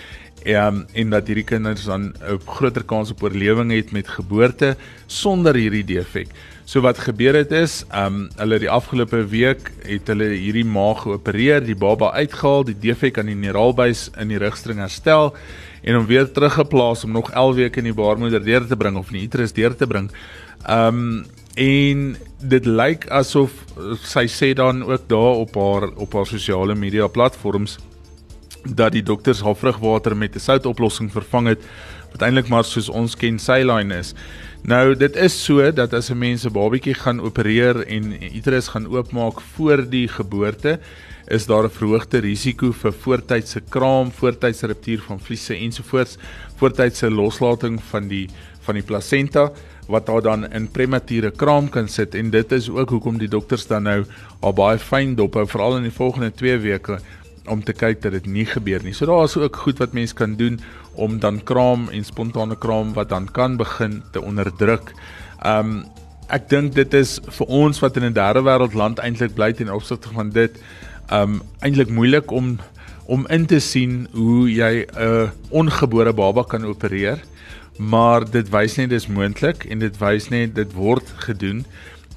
Um, 0.45 0.83
en 0.93 1.09
dat 1.11 1.27
hierdie 1.31 1.47
kinders 1.49 1.87
dan 1.89 2.13
'n 2.21 2.41
groter 2.45 2.85
kans 2.85 3.11
op 3.11 3.23
oorlewing 3.23 3.71
het 3.73 3.93
met 3.93 4.09
geboorte 4.09 4.77
sonder 5.07 5.55
hierdie 5.55 5.85
defek. 5.85 6.29
So 6.65 6.81
wat 6.81 6.99
gebeur 6.99 7.35
het 7.35 7.53
is, 7.53 7.85
ehm 7.89 8.07
um, 8.07 8.29
hulle 8.37 8.59
die 8.59 8.71
afgelope 8.71 9.27
week 9.29 9.73
het 9.85 10.07
hulle 10.07 10.29
hierdie 10.33 10.65
maag 10.65 11.03
geopereer, 11.03 11.65
die 11.65 11.77
baba 11.77 12.13
uitgehaal, 12.13 12.65
die 12.65 12.77
defek 12.79 13.19
aan 13.19 13.27
die 13.27 13.35
neuraalbuis 13.35 14.11
in 14.21 14.29
die 14.29 14.39
rugstring 14.39 14.79
herstel 14.79 15.35
en 15.83 15.95
hom 15.95 16.07
weer 16.07 16.33
teruggeplaas 16.33 17.05
om 17.05 17.13
nog 17.13 17.31
11 17.31 17.55
weke 17.55 17.79
in 17.79 17.85
die 17.85 17.97
baarmoeder 17.97 18.45
deur 18.45 18.67
te 18.67 18.77
bring 18.77 18.97
of 18.97 19.11
in 19.13 19.19
die 19.19 19.27
uterus 19.27 19.53
deur 19.53 19.77
te 19.77 19.87
bring. 19.87 20.11
Ehm 20.67 20.89
um, 20.89 21.25
en 21.55 22.17
dit 22.43 22.67
lyk 22.67 23.07
asof 23.09 23.53
sy 24.03 24.27
sê 24.27 24.53
dan 24.59 24.83
ook 24.83 25.09
daar 25.09 25.37
op 25.47 25.55
haar 25.55 25.89
op 25.97 26.13
haar 26.13 26.27
sosiale 26.27 26.75
media 26.75 27.07
platforms 27.07 27.79
dat 28.65 28.93
die 28.93 29.03
dokters 29.03 29.43
haar 29.43 29.57
vrugwater 29.57 30.17
met 30.17 30.35
'n 30.35 30.41
soutoplossing 30.41 31.13
vervang 31.13 31.47
het 31.47 31.63
wat 32.13 32.23
eintlik 32.23 32.49
maar 32.49 32.65
soos 32.65 32.89
ons 32.89 33.17
ken 33.17 33.39
saline 33.39 33.95
is. 33.99 34.15
Nou 34.63 34.95
dit 34.95 35.17
is 35.17 35.45
so 35.45 35.73
dat 35.73 35.93
as 35.93 36.11
'n 36.11 36.19
mens 36.19 36.45
'n 36.45 36.53
babatjie 36.53 36.95
gaan 36.95 37.21
opereer 37.21 37.87
en 37.87 38.35
uterus 38.37 38.69
gaan 38.69 38.87
oopmaak 38.87 39.41
voor 39.41 39.91
die 39.91 40.09
geboorte, 40.09 40.79
is 41.29 41.47
daar 41.47 41.65
'n 41.65 41.71
verhoogde 41.71 42.19
risiko 42.19 42.73
vir 42.73 42.93
voortydse 42.93 43.61
kraam, 43.69 44.13
voortydse 44.13 44.67
ruptuur 44.67 45.01
van 45.01 45.21
vliese 45.21 45.55
ensovoorts, 45.55 46.17
voortydse 46.57 47.11
loslating 47.11 47.83
van 47.91 48.09
die 48.09 48.29
van 48.61 48.75
die 48.75 48.83
plasenta 48.83 49.53
wat 49.89 50.07
daar 50.07 50.23
dan 50.23 50.53
in 50.53 50.71
premature 50.71 51.31
kraam 51.31 51.69
kan 51.69 51.89
sit 51.89 52.15
en 52.15 52.31
dit 52.31 52.53
is 52.53 52.71
ook 52.71 52.91
hoekom 52.91 53.19
die 53.19 53.29
dokters 53.29 53.67
dan 53.67 53.83
nou 53.83 54.05
al 54.41 54.53
baie 54.53 54.79
fyn 54.79 55.15
dop 55.15 55.35
hou 55.35 55.47
veral 55.47 55.77
in 55.77 55.83
die 55.83 55.93
volgende 55.93 56.31
2 56.33 56.59
weke 56.59 56.99
om 57.47 57.63
te 57.65 57.73
kyk 57.73 58.03
dat 58.03 58.13
dit 58.13 58.27
nie 58.27 58.47
gebeur 58.49 58.83
nie. 58.85 58.95
So 58.95 59.07
daar 59.07 59.25
is 59.25 59.37
ook 59.37 59.57
goed 59.57 59.79
wat 59.79 59.93
mense 59.93 60.15
kan 60.15 60.37
doen 60.37 60.61
om 60.95 61.19
dan 61.19 61.43
kraam 61.43 61.89
en 61.93 62.05
spontane 62.05 62.57
kraam 62.57 62.93
wat 62.95 63.09
dan 63.09 63.29
kan 63.33 63.57
begin 63.57 64.03
te 64.13 64.23
onderdruk. 64.23 64.95
Um 65.47 65.85
ek 66.33 66.49
dink 66.49 66.73
dit 66.73 66.95
is 66.97 67.19
vir 67.37 67.51
ons 67.53 67.79
wat 67.83 67.97
in 67.97 68.05
'n 68.05 68.17
derde 68.17 68.41
wêreld 68.43 68.75
land 68.75 68.99
eintlik 68.99 69.35
bly 69.35 69.53
ten 69.53 69.69
opsigte 69.69 70.09
van 70.09 70.31
dit 70.31 70.57
um 71.13 71.43
eintlik 71.61 71.91
moeilik 71.91 72.31
om 72.31 72.59
om 73.07 73.27
in 73.29 73.47
te 73.47 73.61
sien 73.61 74.09
hoe 74.13 74.49
jy 74.49 74.87
'n 74.97 75.31
ongebore 75.51 76.13
baba 76.13 76.43
kan 76.43 76.65
opereer. 76.65 77.21
Maar 77.77 78.31
dit 78.31 78.49
wys 78.49 78.77
net 78.77 78.91
dis 78.91 79.07
moontlik 79.07 79.65
en 79.65 79.79
dit 79.79 79.99
wys 79.99 80.29
net 80.29 80.55
dit 80.55 80.73
word 80.73 81.13
gedoen 81.17 81.65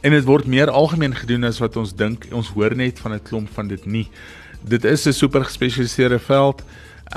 en 0.01 0.11
dit 0.11 0.25
word 0.25 0.45
meer 0.45 0.69
algemeen 0.69 1.15
gedoen 1.15 1.43
as 1.43 1.59
wat 1.59 1.77
ons 1.77 1.95
dink. 1.95 2.27
Ons 2.31 2.51
hoor 2.55 2.75
net 2.75 2.99
van 2.99 3.13
'n 3.13 3.23
klomp 3.23 3.49
van 3.53 3.67
dit 3.67 3.85
nie. 3.85 4.07
Dit 4.61 4.83
is 4.83 5.05
'n 5.05 5.11
super 5.11 5.43
gespesialiseerde 5.43 6.19
veld. 6.19 6.63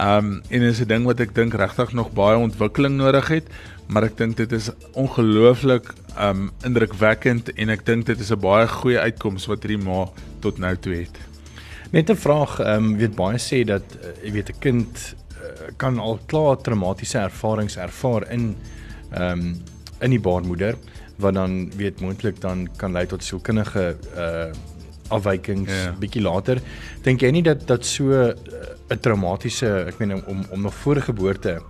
Um 0.00 0.42
en 0.49 0.62
is 0.62 0.80
'n 0.80 0.87
ding 0.87 1.04
wat 1.04 1.20
ek 1.20 1.35
dink 1.35 1.54
regtig 1.54 1.92
nog 1.92 2.12
baie 2.12 2.37
ontwikkeling 2.37 2.97
nodig 2.97 3.28
het, 3.28 3.47
maar 3.87 4.02
ek 4.02 4.16
dink 4.16 4.37
dit 4.37 4.52
is 4.52 4.70
ongelooflik 4.92 5.92
um 6.18 6.50
indrukwekkend 6.62 7.52
en 7.52 7.68
ek 7.68 7.87
dink 7.87 8.06
dit 8.06 8.20
is 8.20 8.30
'n 8.30 8.40
baie 8.40 8.68
goeie 8.68 8.99
uitkoms 8.99 9.47
wat 9.47 9.62
hierdie 9.62 9.85
ma 9.85 10.09
tot 10.40 10.59
nou 10.59 10.76
toe 10.76 10.94
het. 10.94 11.18
Net 11.90 12.11
'n 12.11 12.16
vraag, 12.16 12.61
ehm 12.61 12.85
um, 12.85 12.97
weet 12.97 13.14
baie 13.14 13.38
sê 13.38 13.64
dat 13.64 13.82
uh, 14.02 14.25
jy 14.25 14.32
weet 14.32 14.49
'n 14.49 14.59
kind 14.59 15.14
uh, 15.32 15.73
kan 15.76 15.99
al 15.99 16.20
klaar 16.26 16.56
traumatiese 16.56 17.18
ervarings 17.18 17.76
ervaar 17.76 18.30
in 18.30 18.56
ehm 19.11 19.38
um, 19.38 19.62
in 20.00 20.11
die 20.11 20.20
baarmoeder 20.20 20.75
wat 21.16 21.35
dan 21.35 21.70
weet 21.76 22.00
moontlik 22.00 22.40
dan 22.40 22.68
kan 22.76 22.92
lei 22.92 23.06
tot 23.06 23.25
sielkundige 23.25 23.97
uh 24.16 24.52
afwykings 25.11 25.71
yeah. 25.71 25.85
Ja. 25.85 25.97
bietjie 26.00 26.23
later. 26.23 26.61
Dink 27.02 27.21
jy 27.23 27.31
nie 27.31 27.43
dat 27.43 27.67
dat 27.69 27.85
so 27.85 28.11
'n 28.11 28.35
uh, 28.90 28.97
traumatiese, 28.97 29.87
ek 29.88 29.99
meen 29.99 30.25
om 30.26 30.45
om 30.50 30.61
nog 30.61 30.75
voor 30.75 31.00
geboorte 31.00 31.61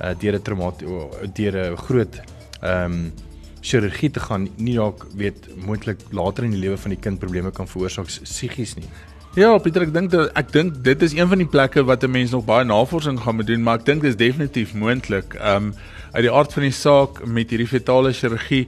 uh 0.00 0.14
deur 0.18 0.34
'n 0.34 0.42
traumatiese 0.42 1.32
deur 1.34 1.72
'n 1.72 1.76
groot 1.76 2.20
ehm 2.60 2.92
um, 2.92 3.12
chirurgie 3.60 4.10
te 4.10 4.20
gaan 4.20 4.48
nie 4.56 4.74
dalk 4.74 5.06
weet 5.16 5.48
moontlik 5.66 6.00
later 6.10 6.44
in 6.44 6.50
die 6.50 6.60
lewe 6.60 6.78
van 6.78 6.90
die 6.94 7.00
kind 7.00 7.18
probleme 7.18 7.50
kan 7.50 7.68
veroorsaak 7.68 8.06
psigies 8.06 8.74
nie. 8.74 8.86
Ja, 9.36 9.58
Pieter, 9.58 9.84
ek 9.86 9.92
dink 9.92 10.14
ek 10.14 10.52
dink 10.52 10.78
dit 10.84 11.02
is 11.02 11.12
een 11.14 11.28
van 11.28 11.38
die 11.38 11.46
plekke 11.46 11.84
wat 11.84 12.02
'n 12.04 12.10
mens 12.10 12.30
nog 12.30 12.44
baie 12.44 12.64
navorsing 12.64 13.20
gaan 13.20 13.36
moet 13.36 13.46
doen, 13.46 13.62
maar 13.62 13.78
ek 13.78 13.84
dink 13.84 14.02
dit 14.02 14.10
is 14.10 14.16
definitief 14.16 14.74
moontlik. 14.74 15.34
Ehm 15.34 15.70
um, 15.70 15.74
uit 16.12 16.22
die 16.24 16.32
aard 16.32 16.52
van 16.52 16.66
die 16.66 16.74
saak 16.74 17.24
met 17.26 17.50
hierdie 17.52 17.68
fetale 17.68 18.12
chirurgie, 18.16 18.66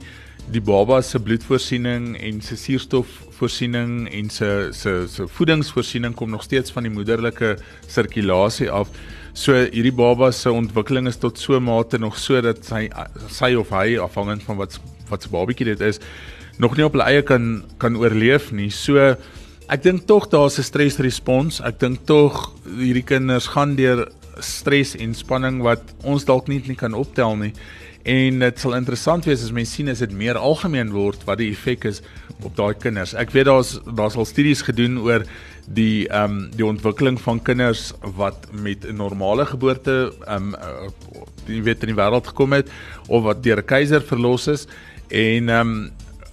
die 0.51 0.61
baba 0.61 1.01
se 1.05 1.19
bloedvoorsiening 1.21 2.15
en 2.19 2.41
sy 2.43 2.57
suurstofvoorsiening 2.59 4.07
en 4.11 4.29
sy 4.33 4.49
sy 4.75 4.93
sy 5.11 5.27
voedingsvoorsiening 5.37 6.15
kom 6.17 6.31
nog 6.33 6.43
steeds 6.43 6.73
van 6.75 6.87
die 6.87 6.93
moederlike 6.93 7.55
sirkulasie 7.87 8.69
af. 8.73 8.89
So 9.33 9.55
hierdie 9.55 9.95
baba 9.95 10.31
se 10.35 10.51
ontwikkeling 10.51 11.07
is 11.07 11.21
tot 11.21 11.37
so 11.37 11.55
'n 11.55 11.63
mate 11.63 11.97
nog 11.99 12.17
so 12.17 12.41
dat 12.41 12.65
sy 12.65 12.89
sy 13.29 13.53
of 13.55 13.69
hy 13.69 13.97
afhangend 13.97 14.43
van 14.43 14.57
wat 14.57 14.79
wat 15.09 15.23
se 15.23 15.29
babatjie 15.29 15.65
dit 15.65 15.81
is, 15.81 15.99
nog 16.57 16.75
nie 16.77 16.85
op 16.85 16.93
hulle 16.93 17.05
eie 17.05 17.21
kan 17.21 17.63
kan 17.77 17.95
oorleef 17.95 18.51
nie. 18.51 18.69
So 18.69 19.15
Ek 19.71 19.83
dink 19.85 20.03
tog 20.03 20.27
daar's 20.27 20.59
'n 20.59 20.63
stresrespons. 20.63 21.61
Ek 21.61 21.79
dink 21.79 22.05
tog 22.05 22.51
hierdie 22.65 23.07
kinders 23.07 23.47
gaan 23.47 23.75
deur 23.75 24.11
stres 24.39 24.95
en 24.95 25.13
spanning 25.13 25.61
wat 25.61 25.81
ons 26.03 26.25
dalk 26.25 26.47
nie 26.47 26.61
nie 26.67 26.75
kan 26.75 26.93
optel 26.93 27.35
nie. 27.35 27.53
En 28.03 28.39
dit 28.39 28.59
sal 28.59 28.73
interessant 28.73 29.25
wees 29.25 29.43
as 29.43 29.53
mense 29.53 29.75
sien 29.75 29.89
as 29.91 30.01
dit 30.01 30.11
meer 30.11 30.39
algemeen 30.39 30.89
word 30.91 31.21
wat 31.27 31.37
die 31.37 31.51
effek 31.51 31.85
is 31.85 32.01
op 32.41 32.55
daai 32.57 32.73
kinders. 32.73 33.13
Ek 33.13 33.33
weet 33.35 33.45
daar's 33.45 33.75
daar's 33.85 34.17
al 34.17 34.25
studies 34.25 34.63
gedoen 34.65 34.97
oor 35.03 35.25
die 35.67 36.07
ehm 36.09 36.23
um, 36.31 36.39
die 36.55 36.65
ontwikkeling 36.65 37.19
van 37.21 37.41
kinders 37.41 37.91
wat 38.17 38.47
met 38.51 38.85
'n 38.85 38.95
normale 38.95 39.45
geboorte 39.45 40.13
ehm 40.25 40.53
um, 40.53 40.91
die 41.45 41.61
weet 41.61 41.83
in 41.83 41.93
die 41.93 41.99
wêreld 42.01 42.27
gekom 42.27 42.53
het 42.53 42.71
of 43.07 43.23
wat 43.23 43.43
deur 43.43 43.61
'n 43.61 43.65
keiser 43.65 44.01
verlos 44.01 44.47
is 44.47 44.67
en 45.09 45.49
ehm 45.49 45.59
um, 45.59 45.91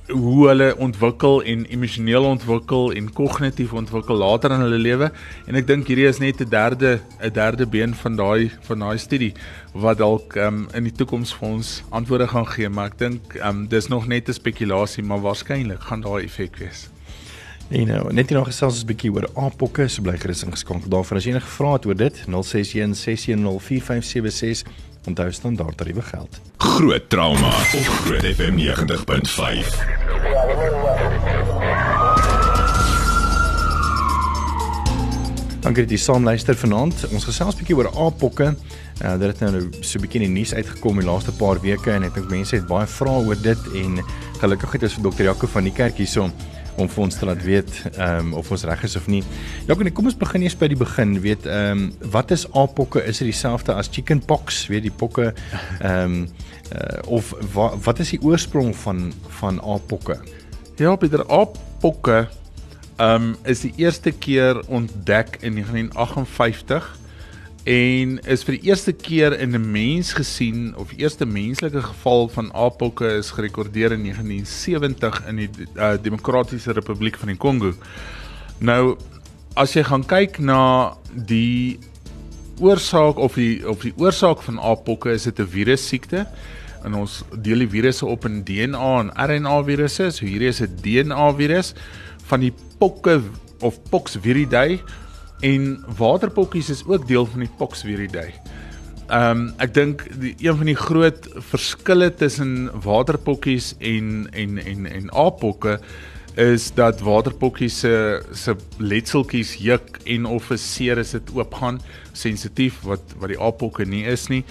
hoe 0.09 0.49
hulle 0.49 0.77
ontwikkel 0.77 1.43
en 1.43 1.65
emosioneel 1.69 2.25
ontwikkel 2.25 2.93
en 2.97 3.13
kognitief 3.13 3.73
ontwikkel 3.73 4.17
later 4.17 4.51
in 4.57 4.65
hulle 4.65 4.81
lewe. 4.81 5.11
En 5.47 5.59
ek 5.59 5.67
dink 5.69 5.89
hierdie 5.91 6.09
is 6.09 6.21
net 6.23 6.41
'n 6.41 6.49
derde 6.49 7.01
'n 7.21 7.33
derde 7.33 7.67
been 7.67 7.95
van 7.95 8.17
daai 8.17 8.51
van 8.69 8.79
daai 8.79 8.99
studie 8.99 9.35
wat 9.73 9.99
dalk 9.99 10.37
um, 10.37 10.69
in 10.75 10.85
die 10.85 10.93
toekoms 10.93 11.35
vir 11.35 11.49
ons 11.49 11.83
antwoorde 11.91 12.29
gaan 12.29 12.47
gee. 12.47 12.69
Maar 12.69 12.87
ek 12.87 12.99
dink 12.99 13.35
um, 13.45 13.67
dis 13.69 13.89
nog 13.89 14.07
net 14.07 14.29
'n 14.29 14.33
spekulasie 14.33 15.05
maar 15.05 15.21
waarskynlik 15.21 15.81
gaan 15.81 16.01
daai 16.01 16.25
effek 16.25 16.57
wees. 16.57 16.89
En 17.69 17.87
nou, 17.87 18.13
net 18.13 18.29
hier 18.29 18.39
nog 18.39 18.49
gesels 18.49 18.73
ons 18.73 18.83
'n 18.83 18.87
bietjie 18.87 19.13
oor 19.13 19.29
apokke, 19.35 19.89
so 19.89 20.03
bly 20.03 20.17
gerus 20.17 20.43
ingeskakel 20.43 20.89
daarvoor. 20.89 21.17
As 21.17 21.27
enige 21.27 21.47
vrae 21.47 21.73
het 21.73 21.87
oor 21.87 21.97
dit 21.97 22.25
061 22.27 22.97
610 22.97 23.61
4576 23.61 24.88
Onthou 25.07 25.33
standaard 25.33 25.77
tariewe 25.77 26.03
geld. 26.03 26.41
Groot 26.57 27.09
trauma 27.09 27.49
op 27.49 27.87
Groot 28.05 28.25
FM 28.35 28.57
90.5. 28.57 29.99
Dankie 35.61 35.83
dat 35.83 35.91
jy 35.91 35.99
saam 36.01 36.25
luister 36.25 36.57
vanaand. 36.57 37.09
Ons 37.13 37.25
gesels 37.29 37.55
'n 37.55 37.59
bietjie 37.59 37.77
oor 37.77 37.91
apokke. 38.07 38.55
Uh, 39.03 39.19
dit 39.19 39.29
het 39.29 39.41
nou 39.41 39.69
so 39.81 39.99
'n 39.99 40.01
bietjie 40.01 40.21
in 40.23 40.33
die 40.33 40.41
nuus 40.41 40.55
uitgekom 40.55 40.99
die 40.99 41.07
laaste 41.07 41.33
paar 41.33 41.61
weke 41.61 41.91
en 41.91 42.03
ek 42.03 42.15
dink 42.15 42.31
mense 42.31 42.57
het 42.57 42.67
baie 42.67 42.87
vrae 42.87 43.27
oor 43.27 43.37
dit 43.43 43.59
en 43.75 44.05
gelukkig 44.41 44.73
het 44.73 44.83
ons 44.83 44.95
vir 44.95 45.03
dokter 45.03 45.25
Jaco 45.25 45.47
van 45.47 45.65
die 45.65 45.73
kerk 45.73 45.97
hierso 45.97 46.31
om 46.79 46.89
vir 46.89 47.03
ons 47.05 47.19
te 47.19 47.27
laat 47.27 47.43
weet 47.45 47.71
ehm 47.91 48.31
um, 48.31 48.35
of 48.39 48.51
ons 48.55 48.65
reg 48.69 48.83
is 48.87 48.97
of 48.97 49.07
nie. 49.11 49.23
Ja, 49.67 49.75
kom 49.75 50.11
ons 50.11 50.19
begin 50.19 50.45
eers 50.47 50.57
by 50.59 50.69
die 50.71 50.79
begin. 50.79 51.17
Weet 51.25 51.47
ehm 51.47 51.85
um, 51.89 52.11
wat 52.15 52.31
is 52.35 52.47
aapokke? 52.53 53.03
Is 53.05 53.19
dit 53.23 53.31
dieselfde 53.33 53.75
as 53.75 53.91
chickenpox? 53.93 54.67
Weet 54.73 54.87
die 54.87 54.95
pokke 54.95 55.33
ehm 55.81 56.05
um, 56.05 56.29
uh, 56.73 57.01
of 57.19 57.33
wa, 57.55 57.71
wat 57.85 58.03
is 58.05 58.15
die 58.15 58.23
oorsprong 58.23 58.75
van 58.85 59.13
van 59.41 59.61
aapokke? 59.63 60.19
Ja, 60.79 60.97
Pieter, 60.97 61.27
aapokke 61.27 62.29
ehm 62.99 63.31
um, 63.31 63.37
is 63.45 63.67
die 63.67 63.73
eerste 63.77 64.11
keer 64.11 64.63
ontdek 64.67 65.39
in 65.41 65.59
1958 65.61 66.97
en 67.69 68.17
is 68.25 68.47
vir 68.49 68.57
die 68.57 68.71
eerste 68.71 68.95
keer 68.97 69.35
in 69.37 69.53
'n 69.53 69.71
mens 69.71 70.15
gesien 70.17 70.73
of 70.77 70.93
eerste 70.97 71.27
menslike 71.27 71.83
geval 71.83 72.29
van 72.29 72.53
apokke 72.55 73.07
is 73.19 73.31
gerekordeer 73.31 73.93
in 73.93 74.03
1970 74.03 75.27
in 75.29 75.37
die 75.37 75.51
uh, 75.77 75.93
Demokratiese 76.03 76.73
Republiek 76.73 77.17
van 77.17 77.29
die 77.29 77.37
Kongo. 77.37 77.75
Nou 78.59 78.97
as 79.55 79.75
jy 79.75 79.83
gaan 79.85 80.07
kyk 80.07 80.39
na 80.39 80.95
die 81.13 81.79
oorsaak 82.61 83.19
of 83.19 83.35
die 83.35 83.61
of 83.69 83.83
die 83.83 83.93
oorsaak 83.97 84.43
van 84.43 84.61
apokke 84.61 85.13
is 85.13 85.25
dit 85.25 85.39
'n 85.39 85.47
virus 85.47 85.89
siekte 85.89 86.27
en 86.85 86.95
ons 86.95 87.23
deel 87.37 87.59
die 87.59 87.69
virusse 87.69 88.07
op 88.07 88.25
in 88.25 88.45
DNA 88.45 89.01
en 89.01 89.13
RNA 89.13 89.63
virusse. 89.65 90.11
So 90.11 90.25
hierdie 90.25 90.49
is 90.49 90.63
'n 90.63 90.77
DNA 90.81 91.33
virus 91.37 91.75
van 92.25 92.41
die 92.41 92.53
pokke 92.79 93.21
of 93.61 93.79
Poxviridae 93.91 94.81
En 95.41 95.85
waterpokkies 95.97 96.71
is 96.71 96.85
ook 96.87 97.07
deel 97.07 97.27
van 97.27 97.45
die 97.47 97.51
Poxviridae. 97.57 98.33
Ehm 99.09 99.31
um, 99.31 99.55
ek 99.57 99.73
dink 99.75 100.05
een 100.21 100.57
van 100.57 100.67
die 100.69 100.77
groot 100.77 101.29
verskille 101.51 102.11
tussen 102.15 102.69
waterpokkies 102.85 103.75
en 103.79 104.29
en 104.33 104.59
en 104.59 104.87
en 104.87 105.13
aappokke 105.13 105.79
is 106.39 106.69
dat 106.75 107.01
waterpokkies 107.01 107.79
se 107.83 108.23
se 108.33 108.55
letseltjies 108.79 109.55
juk 109.59 109.99
en 110.05 110.27
of 110.27 110.51
'n 110.51 110.57
seer 110.57 110.99
is 110.99 111.11
dit 111.11 111.31
oopgaan 111.35 111.81
sensitief 112.13 112.83
wat 112.83 113.03
wat 113.19 113.29
die 113.29 113.41
aappokke 113.41 113.85
nie 113.85 114.05
is 114.05 114.29
nie 114.29 114.45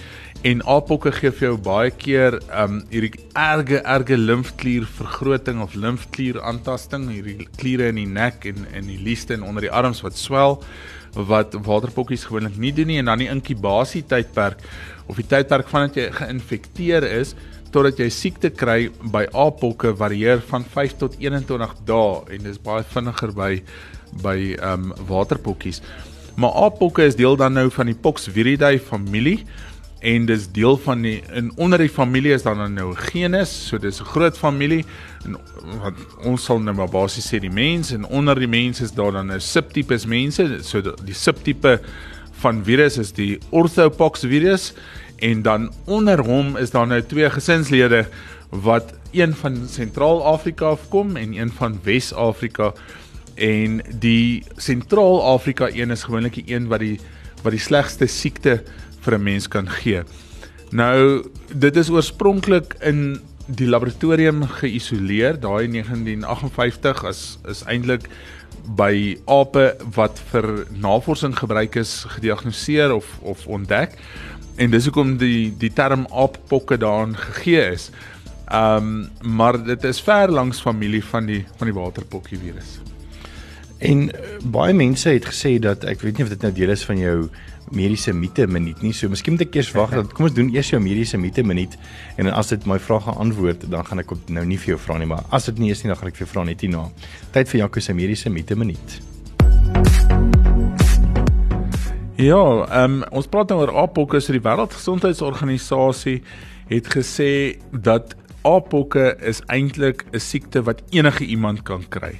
en 0.46 0.60
aappokke 0.70 1.10
gee 1.16 1.32
vir 1.34 1.48
jou 1.48 1.56
baie 1.66 1.90
keer 1.90 2.36
um 2.62 2.76
hierdie 2.92 3.24
erge 3.34 3.80
erge 3.82 4.16
limfklier 4.16 4.84
vergroting 4.86 5.58
of 5.64 5.74
limfklier 5.74 6.38
aantasting 6.46 7.08
hierdie 7.10 7.48
kliere 7.58 7.88
in 7.90 7.98
die 7.98 8.06
nek 8.06 8.46
en 8.46 8.62
in 8.78 8.86
die 8.86 9.00
lieste 9.02 9.34
en 9.34 9.42
onder 9.42 9.66
die 9.66 9.72
arms 9.74 10.04
wat 10.06 10.14
swel 10.18 10.60
wat 11.30 11.56
waterpokkies 11.66 12.28
gewoonlik 12.28 12.58
nie 12.62 12.70
doen 12.76 12.86
nie 12.92 13.00
en 13.02 13.10
dan 13.10 13.24
die 13.24 13.30
inkubasie 13.32 14.04
tydperk 14.06 14.62
of 15.10 15.18
die 15.18 15.26
tydperk 15.26 15.70
vandat 15.72 15.98
jy 15.98 16.06
geïnfekteer 16.20 17.08
is 17.08 17.34
totdat 17.74 17.98
jy 17.98 18.08
siekte 18.12 18.52
kry 18.54 18.92
by 19.12 19.24
aappokke 19.34 19.90
varieer 19.98 20.38
van 20.52 20.62
5 20.76 21.00
tot 21.02 21.18
21 21.18 21.74
dae 21.88 22.36
en 22.36 22.46
dis 22.46 22.62
baie 22.62 22.86
vinniger 22.94 23.34
by 23.34 23.56
by 24.22 24.38
um, 24.64 24.86
waterpokkies. 25.04 25.82
Maar 26.40 26.54
aappokke 26.64 27.04
is 27.04 27.16
deel 27.18 27.36
dan 27.36 27.58
nou 27.58 27.66
van 27.74 27.90
die 27.90 27.98
Poxviridae 27.98 28.78
familie 28.80 29.42
en 30.00 30.26
dis 30.26 30.46
deel 30.54 30.76
van 30.78 31.02
die 31.02 31.22
in 31.34 31.50
onder 31.56 31.78
die 31.78 31.90
familie 31.90 32.32
is 32.32 32.42
dan 32.42 32.60
nou 32.74 32.92
genus, 32.94 33.50
so 33.68 33.78
dis 33.78 34.00
'n 34.00 34.04
groot 34.04 34.38
familie. 34.38 34.84
En 35.24 35.36
wat 35.82 35.94
ons 36.24 36.44
sal 36.44 36.60
nou 36.60 36.76
maar 36.76 36.88
basies 36.88 37.26
sê 37.26 37.40
die 37.40 37.50
mens 37.50 37.92
en 37.92 38.04
onder 38.04 38.38
die 38.38 38.48
mens 38.48 38.80
is 38.80 38.92
daar 38.92 39.12
dan 39.12 39.24
'n 39.24 39.28
nou 39.28 39.40
subtipes 39.40 40.06
mense, 40.06 40.58
so 40.62 40.80
die 40.80 41.14
subtipe 41.14 41.80
van 42.40 42.64
virus 42.64 42.98
is 42.98 43.12
die 43.12 43.38
Orthopox 43.50 44.20
virus. 44.20 44.72
En 45.18 45.42
dan 45.42 45.72
onder 45.84 46.20
hom 46.24 46.56
is 46.56 46.70
daar 46.70 46.86
nou 46.86 47.02
twee 47.02 47.30
gesinslede 47.30 48.06
wat 48.50 48.94
een 49.12 49.34
van 49.34 49.68
Sentraal-Afrika 49.68 50.64
afkom 50.64 51.16
en 51.16 51.34
een 51.34 51.50
van 51.50 51.80
Wes-Afrika. 51.82 52.72
En 53.34 53.80
die 53.98 54.44
Sentraal-Afrika 54.56 55.68
een 55.72 55.90
is 55.90 56.02
gewoonlik 56.02 56.34
die 56.34 56.54
een 56.54 56.68
wat 56.68 56.78
die 56.78 56.98
wat 57.42 57.54
die 57.54 57.62
slegste 57.62 58.06
siekte 58.06 58.62
vir 59.00 59.14
'n 59.18 59.22
mens 59.22 59.48
kan 59.48 59.68
gee. 59.68 60.02
Nou 60.70 61.24
dit 61.54 61.76
is 61.76 61.90
oorspronklik 61.90 62.76
in 62.80 63.20
die 63.46 63.68
laboratorium 63.68 64.42
geïsoleer 64.60 65.40
daai 65.40 65.64
in 65.64 65.72
1958 65.72 67.04
as 67.04 67.38
is 67.48 67.62
eintlik 67.64 68.08
by 68.76 69.16
ape 69.24 69.76
wat 69.96 70.20
vir 70.32 70.66
navorsing 70.76 71.36
gebruik 71.38 71.76
is 71.80 72.04
gediagnoseer 72.16 72.92
of 72.92 73.06
of 73.22 73.46
ontdek 73.46 73.96
en 74.58 74.70
dis 74.70 74.84
hoekom 74.84 75.16
die 75.20 75.54
die 75.58 75.72
term 75.72 76.06
aappokke 76.10 76.76
daarin 76.76 77.16
gegee 77.16 77.64
is. 77.72 77.90
Ehm 78.48 79.08
um, 79.22 79.34
maar 79.36 79.64
dit 79.64 79.84
is 79.84 80.00
ver 80.00 80.30
langs 80.32 80.60
familie 80.60 81.04
van 81.04 81.26
die 81.26 81.44
van 81.56 81.70
die 81.70 81.76
waterpokkie 81.76 82.38
virus. 82.38 82.78
En 83.78 84.08
uh, 84.08 84.38
baie 84.42 84.74
mense 84.74 85.08
het 85.08 85.28
gesê 85.30 85.58
dat 85.62 85.84
ek 85.84 86.00
weet 86.00 86.18
nie 86.18 86.26
of 86.26 86.32
dit 86.34 86.42
nou 86.42 86.52
deel 86.52 86.74
is 86.74 86.84
van 86.84 86.98
jou 86.98 87.18
mediese 87.72 88.12
mite 88.12 88.46
minuut 88.46 88.82
nie. 88.82 88.92
So 88.92 89.08
miskien 89.08 89.34
moet 89.36 89.46
ek 89.46 89.58
eers 89.58 89.72
wag 89.76 89.94
dat 89.96 90.12
kom 90.16 90.28
ons 90.28 90.34
doen 90.36 90.50
eers 90.54 90.70
jou 90.72 90.80
mediese 90.80 91.18
mite 91.18 91.42
minuut 91.42 91.76
en 92.16 92.28
dan 92.28 92.34
as 92.34 92.52
dit 92.54 92.66
my 92.66 92.78
vrae 92.78 93.00
geantwoord 93.06 93.70
dan 93.70 93.84
gaan 93.86 94.02
ek 94.04 94.14
nou 94.28 94.44
nie 94.44 94.58
vir 94.58 94.74
jou 94.74 94.80
vra 94.86 94.98
nie, 94.98 95.08
maar 95.10 95.24
as 95.30 95.48
dit 95.50 95.58
nie 95.58 95.70
is 95.74 95.84
nie 95.84 95.92
dan 95.92 96.00
gaan 96.00 96.12
ek 96.12 96.18
vir 96.18 96.26
jou 96.26 96.32
vra 96.34 96.44
net 96.48 96.64
hierna. 96.64 96.88
Tyd 97.32 97.48
vir 97.52 97.60
Jaco 97.64 97.80
se 97.80 97.94
mediese 97.94 98.30
mite 98.30 98.56
minuut. 98.56 98.98
Ja, 102.18 102.42
ehm 102.66 102.98
um, 102.98 103.02
ons 103.14 103.28
praat 103.30 103.52
nou 103.52 103.60
oor 103.62 103.74
aappokke, 103.84 104.18
so 104.20 104.34
die 104.34 104.42
Wêreldgesondheidsorganisasie 104.42 106.22
het 106.68 106.88
gesê 106.90 107.58
dat 107.70 108.16
aappokke 108.42 109.12
is 109.22 109.38
eintlik 109.46 110.04
'n 110.12 110.18
siekte 110.18 110.62
wat 110.66 110.82
enige 110.90 111.24
iemand 111.24 111.62
kan 111.62 111.84
kry. 111.88 112.18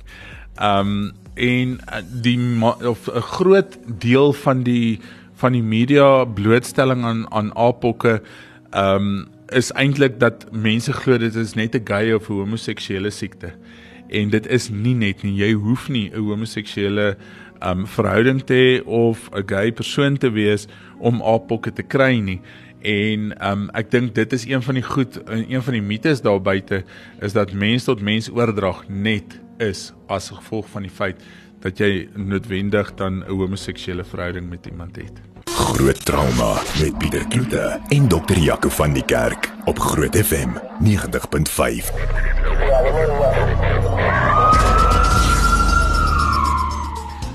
Ehm 0.59 0.87
um, 0.87 1.13
en 1.39 1.81
eh, 1.87 2.03
die 2.23 2.39
of 2.65 3.07
'n 3.07 3.21
groot 3.21 3.79
deel 3.87 4.33
van 4.33 4.63
die 4.63 5.01
van 5.39 5.55
die 5.55 5.63
media 5.63 6.25
blootstelling 6.25 7.05
aan 7.05 7.27
aan 7.33 7.51
aappokke 7.57 8.21
ehm 8.71 8.95
um, 8.95 9.27
is 9.49 9.71
eintlik 9.73 10.19
dat 10.21 10.45
mense 10.53 10.93
glo 10.93 11.17
dit 11.19 11.35
is 11.35 11.55
net 11.55 11.75
'n 11.75 11.85
gay 11.85 12.13
of 12.13 12.27
homoseksuele 12.27 13.11
siekte. 13.11 13.53
En 14.09 14.31
dit 14.31 14.47
is 14.47 14.69
nie 14.69 14.95
net 14.95 15.23
nie. 15.23 15.35
Jy 15.37 15.53
hoef 15.53 15.89
nie 15.89 16.11
'n 16.11 16.21
homoseksuele 16.21 17.17
um 17.61 17.87
verhouding 17.87 18.43
te 18.43 18.55
hê 18.55 18.87
of 18.87 19.31
'n 19.33 19.43
gay 19.47 19.73
persoon 19.73 20.17
te 20.17 20.31
wees 20.31 20.67
om 20.99 21.23
aappokke 21.23 21.73
te 21.73 21.83
kry 21.83 22.19
nie. 22.19 22.41
En 22.83 23.35
um 23.51 23.71
ek 23.75 23.91
dink 23.91 24.15
dit 24.15 24.33
is 24.33 24.47
een 24.47 24.63
van 24.63 24.75
die 24.75 24.83
goed 24.83 25.21
een 25.27 25.63
van 25.63 25.73
die 25.73 25.83
mites 25.83 26.21
daar 26.21 26.41
buite 26.41 26.85
is 27.21 27.33
dat 27.33 27.53
mens 27.53 27.85
tot 27.85 28.01
mens 28.01 28.31
oordrag 28.31 28.89
net 28.89 29.41
is 29.59 29.93
as 30.07 30.31
gevolg 30.31 30.69
van 30.69 30.83
die 30.83 30.91
feit 30.91 31.23
dat 31.61 31.79
jy 31.79 32.09
noodwendig 32.15 32.95
dan 32.95 33.25
'n 33.25 33.31
homoseksuele 33.31 34.05
verhouding 34.05 34.49
met 34.49 34.67
iemand 34.67 34.97
het. 34.97 35.28
Groot 35.59 36.05
trauma 36.05 36.63
met 36.81 36.99
Pieter 36.99 37.27
Kloete 37.29 37.81
en 37.89 38.09
dokter 38.09 38.39
Jaco 38.39 38.69
van 38.69 38.93
die 38.93 39.03
Kerk 39.05 39.51
op 39.65 39.79
Groot 39.79 40.17
FM 40.17 40.49
90.5. 40.85 41.89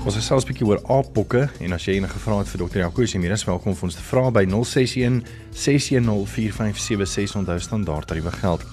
Ons 0.04 0.14
het 0.14 0.22
selfs 0.24 0.44
'n 0.44 0.46
bietjie 0.46 0.66
oor 0.66 0.80
aappokke 0.86 1.48
en 1.60 1.72
as 1.72 1.84
jy 1.84 1.92
enige 2.00 2.18
vrae 2.18 2.38
het 2.38 2.48
vir 2.48 2.58
dokter 2.58 2.80
Jaco, 2.80 3.02
is 3.02 3.12
jy 3.12 3.30
as 3.30 3.44
welkom 3.44 3.72
om 3.72 3.78
ons 3.80 3.94
te 3.94 4.02
vra 4.02 4.30
by 4.30 4.44
061 4.46 5.22
610 5.52 6.26
4576 6.26 7.36
onthou 7.36 7.58
standaard 7.60 8.06
tariewe 8.06 8.32
geld. 8.32 8.64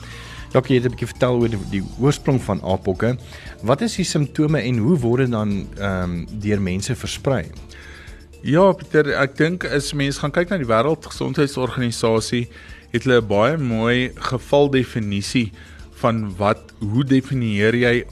Jaco, 0.54 0.68
jy 0.68 0.80
het 0.80 0.86
'n 0.86 0.96
bietjie 0.96 1.08
vertel 1.08 1.40
oor 1.40 1.50
die, 1.50 1.60
die 1.70 1.84
oorsprong 2.00 2.42
van 2.42 2.62
aappokke. 2.64 3.18
Wat 3.62 3.82
is 3.82 3.96
die 3.96 4.06
simptome 4.06 4.62
en 4.62 4.78
hoe 4.78 4.98
word 4.98 5.18
dit 5.18 5.32
dan 5.32 5.68
ehm 5.78 6.04
um, 6.04 6.28
deur 6.40 6.62
mense 6.62 6.96
versprei? 6.96 7.52
Ja, 8.41 8.71
Pieter, 8.73 9.06
ek 9.21 9.36
dink 9.38 9.67
as 9.69 9.91
mense 9.93 10.17
gaan 10.17 10.32
kyk 10.34 10.49
na 10.49 10.58
die 10.58 10.65
Wêreldgesondheidsorganisasie, 10.65 12.47
het 12.89 13.04
hulle 13.06 13.19
'n 13.21 13.27
baie 13.30 13.58
mooi 13.62 14.10
gevaldefinisie 14.17 15.51
van 16.01 16.23
wat 16.39 16.73
hoe 16.80 17.04
definieer 17.06 17.77
jy 17.77 18.04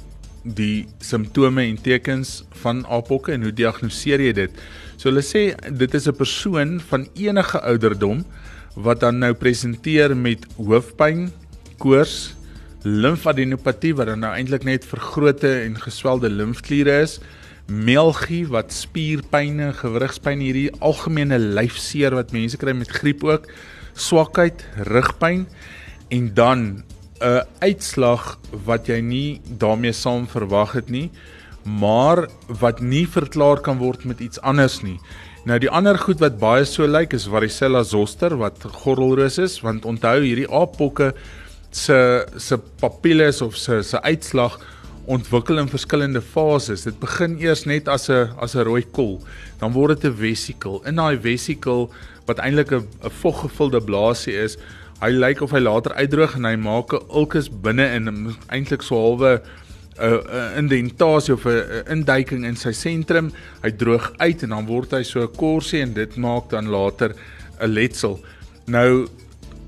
die 0.45 0.85
simptome 1.01 1.65
en 1.65 1.81
tekens 1.81 2.43
van 2.61 2.85
apokke 2.85 3.33
en 3.33 3.41
hoe 3.41 3.51
diagnoseer 3.51 4.21
jy 4.21 4.33
dit? 4.33 4.51
So 4.97 5.09
hulle 5.09 5.25
sê 5.25 5.57
dit 5.71 5.95
is 5.95 6.07
'n 6.07 6.13
persoon 6.13 6.79
van 6.79 7.07
enige 7.17 7.57
ouderdom 7.65 8.23
wat 8.75 8.99
dan 8.99 9.17
nou 9.17 9.33
presenteer 9.33 10.15
met 10.15 10.45
hoofpyn, 10.57 11.31
koors, 11.79 12.35
limfadenopatie 12.83 13.95
wat 13.95 14.07
dan 14.07 14.19
nou 14.19 14.31
eintlik 14.31 14.63
net 14.63 14.85
vergrote 14.85 15.65
en 15.65 15.75
geswelde 15.75 16.29
limfkliere 16.29 17.01
is, 17.01 17.19
melgie 17.69 18.45
wat 18.49 18.73
spierpynne, 18.73 19.71
gewrigspyn 19.77 20.41
hierdie 20.43 20.69
algemene 20.81 21.37
lyfseer 21.39 22.15
wat 22.17 22.33
mense 22.35 22.57
kry 22.57 22.73
met 22.73 22.91
griep 22.91 23.23
ook, 23.23 23.47
swakheid, 23.93 24.65
rugpyn 24.89 25.45
en 26.09 26.33
dan 26.33 26.83
'n 27.21 27.43
uitslag 27.61 28.39
wat 28.65 28.87
jy 28.87 29.01
nie 29.01 29.41
daarmee 29.59 29.91
saam 29.91 30.27
verwag 30.27 30.71
het 30.73 30.89
nie, 30.89 31.11
maar 31.63 32.27
wat 32.47 32.81
nie 32.81 33.05
verklaar 33.07 33.59
kan 33.61 33.77
word 33.77 34.05
met 34.05 34.19
iets 34.19 34.39
anders 34.41 34.81
nie. 34.81 34.99
Nou 35.45 35.59
die 35.59 35.69
ander 35.69 35.97
goed 35.97 36.19
wat 36.19 36.39
baie 36.39 36.65
so 36.65 36.87
lyk 36.87 37.13
is 37.13 37.27
varicella 37.27 37.83
zoster 37.83 38.37
wat 38.37 38.63
gordelroos 38.63 39.37
is, 39.37 39.61
want 39.61 39.85
onthou 39.85 40.21
hierdie 40.21 40.49
aappokke 40.49 41.13
se 41.71 42.25
se 42.37 42.57
papilles 42.79 43.41
of 43.41 43.55
se 43.55 43.83
se 43.83 44.01
uitslag 44.01 44.59
ontwikkel 45.09 45.57
in 45.57 45.69
verskillende 45.69 46.21
fases. 46.21 46.85
Dit 46.85 46.99
begin 47.01 47.37
eers 47.41 47.65
net 47.65 47.87
as 47.89 48.09
'n 48.09 48.29
as 48.37 48.55
'n 48.55 48.65
rooi 48.67 48.85
kol, 48.91 49.21
dan 49.59 49.73
word 49.73 50.01
dit 50.01 50.11
'n 50.11 50.17
vesikel. 50.17 50.81
In 50.85 50.95
daai 50.95 51.17
vesikel 51.17 51.89
wat 52.25 52.39
eintlik 52.39 52.71
'n 52.71 52.87
'n 53.03 53.09
voggevulde 53.21 53.81
blaasie 53.81 54.33
is, 54.33 54.57
hy 55.01 55.09
lyk 55.09 55.41
of 55.41 55.51
hy 55.51 55.59
later 55.59 55.93
uitdroog 55.93 56.35
en 56.35 56.45
hy 56.45 56.55
maak 56.55 56.93
'n 56.93 57.05
ulkus 57.09 57.49
binne 57.49 57.87
in 57.95 58.35
eintlik 58.49 58.81
so 58.81 58.95
halwe 58.95 59.41
'n 59.99 60.03
uh, 60.03 60.11
uh, 60.11 60.57
indentasie 60.57 61.33
of 61.33 61.45
'n 61.45 61.83
induiking 61.89 62.45
in 62.45 62.55
sy 62.55 62.71
sentrum. 62.71 63.31
Hy 63.63 63.71
droog 63.71 64.13
uit 64.17 64.43
en 64.43 64.49
dan 64.49 64.65
word 64.65 64.91
hy 64.91 65.03
so 65.03 65.21
'n 65.21 65.35
korsie 65.35 65.81
en 65.81 65.93
dit 65.93 66.17
maak 66.17 66.49
dan 66.49 66.67
later 66.67 67.15
'n 67.59 67.67
letsel. 67.67 68.19
Nou 68.67 69.07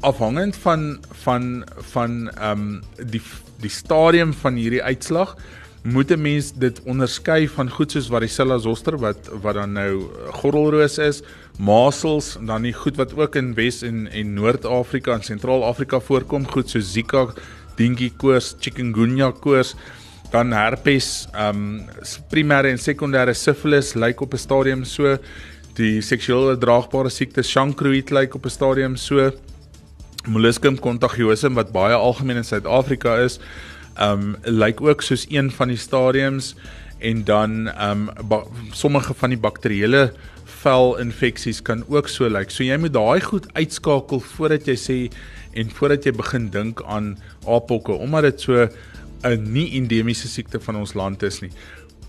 afhangend 0.01 0.55
van 0.55 0.99
van 1.23 1.63
van 1.93 2.29
ehm 2.29 2.59
um, 2.59 2.81
die 3.09 3.21
die 3.61 3.71
stadium 3.71 4.33
van 4.33 4.57
hierdie 4.59 4.83
uitslag 4.83 5.35
moet 5.83 6.11
'n 6.11 6.21
mens 6.21 6.51
dit 6.53 6.81
onderskei 6.85 7.47
van 7.49 7.69
goed 7.69 7.91
soos 7.91 8.07
varicella 8.07 8.57
zoster 8.57 8.97
wat 8.97 9.29
wat 9.41 9.55
dan 9.55 9.73
nou 9.73 10.09
gordelroos 10.41 10.97
is, 10.97 11.23
masels 11.57 12.37
en 12.37 12.45
dan 12.45 12.61
die 12.61 12.73
goed 12.73 12.97
wat 12.97 13.15
ook 13.17 13.35
in 13.35 13.53
Wes 13.53 13.81
en 13.81 14.07
en 14.11 14.33
Noord-Afrika 14.33 15.13
en 15.13 15.23
Sentraal-Afrika 15.23 15.99
voorkom, 15.99 16.45
goed 16.47 16.69
so 16.69 16.79
Zika, 16.79 17.33
dengue 17.77 18.11
koors, 18.17 18.55
chikungunya 18.59 19.31
koors, 19.31 19.75
dan 20.31 20.51
herpes, 20.51 21.27
ehm 21.33 21.55
um, 21.55 21.89
primêre 22.29 22.69
en 22.69 22.77
sekondêre 22.77 23.33
sifilis 23.33 23.93
lyk 23.93 24.21
op 24.21 24.33
'n 24.33 24.37
stadium 24.37 24.83
so 24.83 25.17
Die 25.79 26.01
seksueel 26.03 26.49
oordraagbare 26.49 27.09
siekte 27.13 27.43
Chancroid 27.47 28.11
lyk 28.11 28.35
op 28.35 28.45
'n 28.45 28.51
stadium 28.51 28.95
so 28.95 29.31
Molluscum 30.27 30.77
contagiosum 30.79 31.55
wat 31.57 31.71
baie 31.73 31.95
algemeen 31.97 32.37
in 32.37 32.45
Suid-Afrika 32.45 33.15
is, 33.23 33.39
um 33.99 34.35
lyk 34.45 34.81
ook 34.81 35.01
soos 35.01 35.25
een 35.29 35.51
van 35.51 35.71
die 35.73 35.77
stadiums 35.77 36.53
en 36.99 37.23
dan 37.25 37.71
um 37.73 38.09
sommige 38.71 39.13
van 39.17 39.33
die 39.33 39.39
bakterieële 39.41 40.11
velinfeksies 40.61 41.61
kan 41.65 41.83
ook 41.89 42.07
so 42.07 42.29
lyk. 42.29 42.53
So 42.53 42.63
jy 42.63 42.77
moet 42.77 42.93
daai 42.93 43.21
goed 43.25 43.49
uitskakel 43.57 44.21
voordat 44.35 44.69
jy 44.69 44.77
sê 44.77 44.97
en 45.57 45.73
voordat 45.73 46.05
jy 46.05 46.13
begin 46.15 46.49
dink 46.53 46.83
aan 46.85 47.15
apokke 47.49 47.97
omdat 47.97 48.29
dit 48.29 48.41
so 48.41 48.67
'n 49.23 49.53
nie 49.53 49.73
endemiese 49.77 50.27
siekte 50.27 50.59
van 50.59 50.75
ons 50.75 50.93
land 50.93 51.23
is 51.23 51.41
nie. 51.41 51.51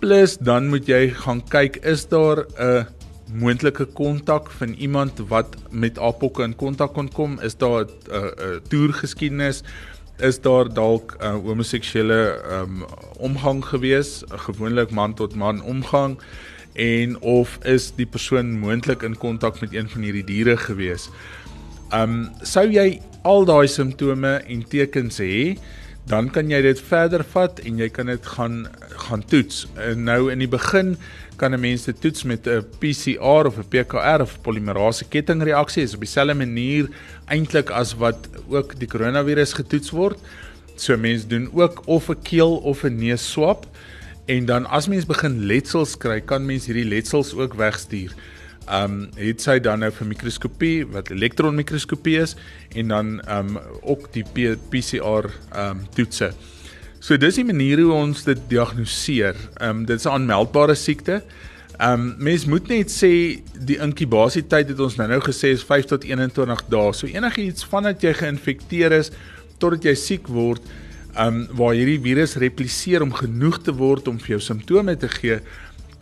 Plus 0.01 0.37
dan 0.37 0.69
moet 0.69 0.87
jy 0.87 1.11
gaan 1.15 1.43
kyk 1.49 1.77
is 1.85 2.05
daar 2.09 2.45
'n 2.59 2.87
moontlike 3.33 3.85
kontak 3.85 4.51
van 4.51 4.69
iemand 4.69 5.19
wat 5.29 5.57
met 5.71 5.99
apokke 5.99 6.43
in 6.43 6.57
kontak 6.57 6.95
kon 6.95 7.09
kom? 7.13 7.41
Is 7.41 7.57
daar 7.57 7.85
'n 7.85 7.89
uh, 8.11 8.23
uh, 8.23 8.57
toergeskiedenis? 8.69 9.63
Is 10.19 10.41
daar 10.41 10.75
dalk 10.75 11.17
'n 11.19 11.25
uh, 11.25 11.35
homoseksuele 11.35 12.43
um, 12.51 12.85
omgang 13.19 13.65
gewees, 13.65 14.23
'n 14.23 14.39
gewoonlik 14.39 14.91
man 14.91 15.15
tot 15.15 15.35
man 15.35 15.63
omgang? 15.63 16.19
En 16.73 17.21
of 17.21 17.59
is 17.65 17.93
die 17.97 18.07
persoon 18.07 18.59
moontlik 18.59 19.03
in 19.03 19.17
kontak 19.17 19.61
met 19.61 19.75
een 19.75 19.89
van 19.89 20.03
hierdie 20.03 20.25
diere 20.25 20.57
gewees? 20.57 21.11
Um 21.93 22.31
sou 22.41 22.65
jy 22.71 23.01
al 23.23 23.45
daai 23.45 23.69
simptome 23.69 24.41
en 24.49 24.65
tekens 24.69 25.19
hê, 25.21 25.59
dan 26.11 26.31
kan 26.31 26.51
jy 26.51 26.61
dit 26.65 26.81
verder 26.81 27.23
vat 27.33 27.61
en 27.63 27.79
jy 27.79 27.89
kan 27.95 28.11
dit 28.11 28.27
gaan 28.35 28.67
gaan 29.07 29.23
toets. 29.31 29.67
En 29.79 30.05
nou 30.05 30.31
in 30.33 30.43
die 30.43 30.51
begin 30.51 30.97
kan 31.37 31.55
'n 31.55 31.61
mens 31.61 31.85
dit 31.85 32.01
toets 32.01 32.23
met 32.25 32.47
'n 32.47 32.65
PCR 32.79 33.47
of 33.47 33.59
'n 33.59 33.69
PCR 33.69 34.21
of 34.21 34.41
polimerase 34.43 35.05
kettingreaksie. 35.05 35.83
Dit 35.83 35.89
is 35.89 35.95
op 35.95 36.01
dieselfde 36.01 36.35
manier 36.35 36.89
eintlik 37.27 37.71
as 37.71 37.95
wat 37.95 38.29
ook 38.49 38.79
die 38.79 38.89
koronavirus 38.89 39.53
getoets 39.53 39.91
word. 39.91 40.19
So 40.77 40.97
mense 40.97 41.27
doen 41.27 41.51
ook 41.53 41.83
of 41.87 42.09
'n 42.09 42.23
keel 42.23 42.57
of 42.57 42.85
'n 42.85 42.97
neus 42.97 43.31
swab 43.31 43.67
en 44.27 44.45
dan 44.47 44.67
as 44.67 44.89
mens 44.89 45.07
begin 45.07 45.45
letsels 45.47 45.97
kry, 45.97 46.21
kan 46.21 46.47
mens 46.47 46.67
hierdie 46.67 46.85
letsels 46.85 47.35
ook 47.35 47.55
wegstuur. 47.55 48.13
Um 48.71 49.09
het 49.17 49.43
sy 49.43 49.59
dan 49.59 49.83
nou 49.83 49.91
vir 49.91 50.07
mikroskopie 50.07 50.87
wat 50.87 51.11
elektronmikroskopie 51.11 52.19
is 52.23 52.37
en 52.75 52.89
dan 52.89 53.21
um 53.29 53.59
ook 53.83 54.13
die 54.13 54.25
PCR 54.71 55.31
um 55.57 55.87
toetse. 55.95 56.33
So 57.03 57.19
dis 57.19 57.35
die 57.35 57.47
manier 57.47 57.81
hoe 57.83 57.91
ons 57.97 58.21
dit 58.23 58.43
diagnoseer. 58.53 59.35
Ehm 59.59 59.81
um, 59.83 59.87
dit 59.87 59.99
is 59.99 60.07
'n 60.07 60.15
aanmeldbare 60.15 60.75
siekte. 60.75 61.23
Ehm 61.79 62.01
um, 62.01 62.15
mens 62.19 62.45
moet 62.47 62.69
net 62.69 62.91
sê 62.91 63.43
die 63.59 63.79
inkubasietyd 63.83 64.69
het 64.69 64.81
ons 64.81 64.97
nou-nou 64.97 65.19
gesê 65.21 65.51
is 65.51 65.65
5 65.65 65.85
tot 65.85 66.05
21 66.05 66.63
dae. 66.69 66.93
So 66.93 67.07
enigiets 67.07 67.65
vandat 67.65 68.03
jy 68.03 68.13
geïnfekteer 68.15 68.93
is 68.93 69.11
totdat 69.59 69.83
jy 69.85 69.95
siek 69.95 70.29
word, 70.29 70.63
ehm 71.17 71.27
um, 71.27 71.49
waar 71.59 71.75
hierdie 71.75 71.99
virus 72.01 72.37
repliseer 72.37 73.03
om 73.03 73.13
genoeg 73.13 73.59
te 73.63 73.75
word 73.75 74.09
om 74.09 74.19
vir 74.19 74.37
jou 74.37 74.41
simptome 74.41 74.97
te 74.97 75.09
gee, 75.09 75.41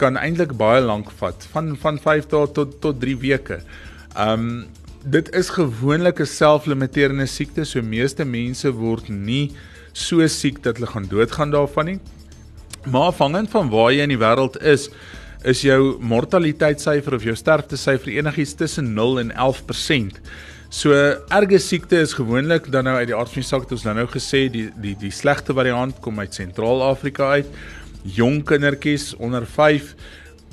kan 0.01 0.17
eintlik 0.17 0.57
baie 0.59 0.81
lank 0.85 1.11
vat, 1.21 1.47
van 1.53 1.75
van 1.81 1.99
5 2.01 2.29
dae 2.33 2.53
tot 2.57 2.79
tot 2.83 3.01
3 3.03 3.17
weke. 3.21 3.61
Um, 4.19 4.67
dit 5.05 5.29
is 5.35 5.51
gewoonlik 5.57 6.21
'n 6.21 6.27
selflimiterende 6.27 7.27
siekte, 7.27 7.65
so 7.65 7.83
meeste 7.83 8.25
mense 8.25 8.71
word 8.71 9.09
nie 9.09 9.51
so 9.93 10.27
siek 10.27 10.63
dat 10.63 10.77
hulle 10.77 10.91
gaan 10.91 11.09
doodgaan 11.09 11.51
daarvan 11.51 11.85
nie. 11.85 12.01
Maar 12.87 13.13
afhangend 13.13 13.51
van 13.51 13.71
waar 13.71 13.93
jy 13.93 14.03
in 14.03 14.15
die 14.15 14.21
wêreld 14.21 14.57
is, 14.63 14.89
is 15.45 15.63
jou 15.63 15.97
mortaliteitssyfer 16.01 17.15
of 17.15 17.25
jou 17.25 17.35
sterftesyfer 17.37 18.13
enigiets 18.13 18.55
tussen 18.55 18.95
0 18.95 19.21
en 19.21 19.33
11%. 19.33 20.21
So 20.71 20.95
erge 21.35 21.59
siekte 21.59 21.99
is 21.99 22.13
gewoonlik 22.15 22.69
dan 22.71 22.85
nou 22.87 22.95
uit 22.97 23.09
die 23.11 23.17
aard 23.17 23.33
van 23.33 23.43
die 23.43 23.49
saak 23.49 23.65
het 23.67 23.73
ons 23.75 23.85
nou 23.89 23.95
nou 23.99 24.07
gesê 24.07 24.45
die 24.53 24.69
die 24.79 24.95
die 24.95 25.11
slegte 25.11 25.55
variant 25.57 25.99
kom 26.01 26.21
uit 26.23 26.35
Sentraal-Afrika 26.35 27.33
uit. 27.41 27.49
Jong 28.03 28.45
kindertjies 28.45 29.15
onder 29.17 29.47
5 29.47 29.95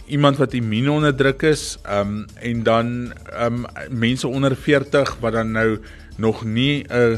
iemand 0.08 0.38
wat 0.38 0.54
immuunonderdruk 0.54 1.42
is, 1.42 1.78
ehm 1.84 2.08
um, 2.08 2.26
en 2.40 2.64
dan 2.64 3.14
ehm 3.14 3.66
um, 3.66 3.66
mense 3.90 4.28
onder 4.28 4.56
40 4.56 5.18
wat 5.20 5.34
dan 5.34 5.52
nou 5.52 5.80
nog 6.18 6.44
nie 6.44 6.84
'n 6.88 6.96
uh, 6.96 7.18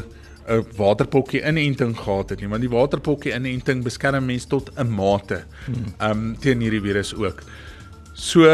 'n 0.50 0.66
waterpokkie 0.76 1.42
inenting 1.46 1.98
gehad 1.98 2.30
het 2.30 2.40
nie, 2.40 2.48
want 2.48 2.60
die 2.60 2.70
waterpokkie 2.70 3.34
inenting 3.34 3.84
beskerm 3.84 4.24
mens 4.24 4.44
tot 4.44 4.70
'n 4.76 4.88
mate. 4.88 5.44
Hmm. 5.64 5.94
Ehm 5.98 6.10
um, 6.10 6.38
teen 6.38 6.60
hierdie 6.60 6.80
virus 6.80 7.14
ook. 7.14 7.42
So 8.14 8.44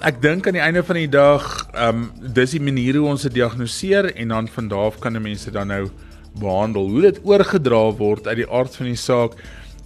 ek 0.00 0.22
dink 0.22 0.46
aan 0.46 0.56
die 0.56 0.62
einde 0.62 0.82
van 0.82 0.96
die 0.96 1.08
dag, 1.08 1.68
ehm 1.72 1.88
um, 1.88 2.32
dis 2.32 2.50
die 2.50 2.60
manier 2.60 2.96
hoe 2.96 3.08
ons 3.08 3.22
dit 3.22 3.34
diagnoseer 3.34 4.14
en 4.14 4.28
dan 4.28 4.48
van 4.48 4.68
daar 4.68 4.86
af 4.90 4.98
kan 4.98 5.22
mense 5.22 5.50
dan 5.50 5.66
nou 5.66 5.88
behandel. 6.40 6.88
Hoe 6.88 7.00
dit 7.00 7.20
oorgedra 7.22 7.92
word 7.92 8.26
uit 8.26 8.36
die 8.36 8.50
aard 8.50 8.76
van 8.76 8.86
die 8.86 8.96
saak. 8.96 9.36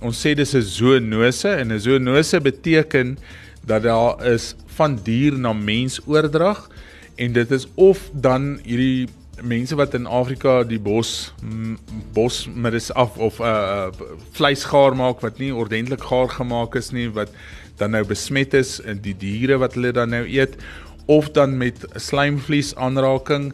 Ons 0.01 0.21
sê 0.21 0.35
dis 0.35 0.55
'n 0.55 0.63
zoonose 0.63 1.49
en 1.49 1.73
'n 1.73 1.81
zoonose 1.81 2.41
beteken 2.41 3.19
dat 3.65 3.83
daar 3.83 4.25
is 4.25 4.55
van 4.67 4.99
dier 5.03 5.33
na 5.33 5.53
mens 5.53 6.01
oordrag 6.07 6.69
en 7.17 7.33
dit 7.33 7.51
is 7.51 7.67
of 7.75 8.11
dan 8.13 8.59
hierdie 8.63 9.09
mense 9.43 9.75
wat 9.77 9.95
in 9.95 10.07
Afrika 10.07 10.65
die 10.65 10.81
bos 10.81 11.33
bos 12.13 12.49
met 12.55 12.73
is 12.73 12.93
af 12.93 13.17
of 13.19 13.39
'n 13.39 13.45
uh, 13.45 13.89
vleis 14.33 14.65
gaar 14.65 14.97
maak 14.97 15.21
wat 15.21 15.39
nie 15.39 15.55
ordentlik 15.55 16.03
gaar 16.03 16.29
gemaak 16.29 16.75
is 16.75 16.91
nie 16.91 17.09
wat 17.11 17.31
dan 17.77 17.91
nou 17.91 18.05
besmet 18.05 18.55
is 18.55 18.81
in 18.81 19.01
die 19.01 19.17
diere 19.17 19.59
wat 19.59 19.75
hulle 19.75 19.93
dan 19.93 20.11
nou 20.11 20.25
eet 20.25 20.57
of 21.07 21.31
dan 21.31 21.57
met 21.59 21.85
slijmvlies 21.95 22.75
aanraking 22.75 23.53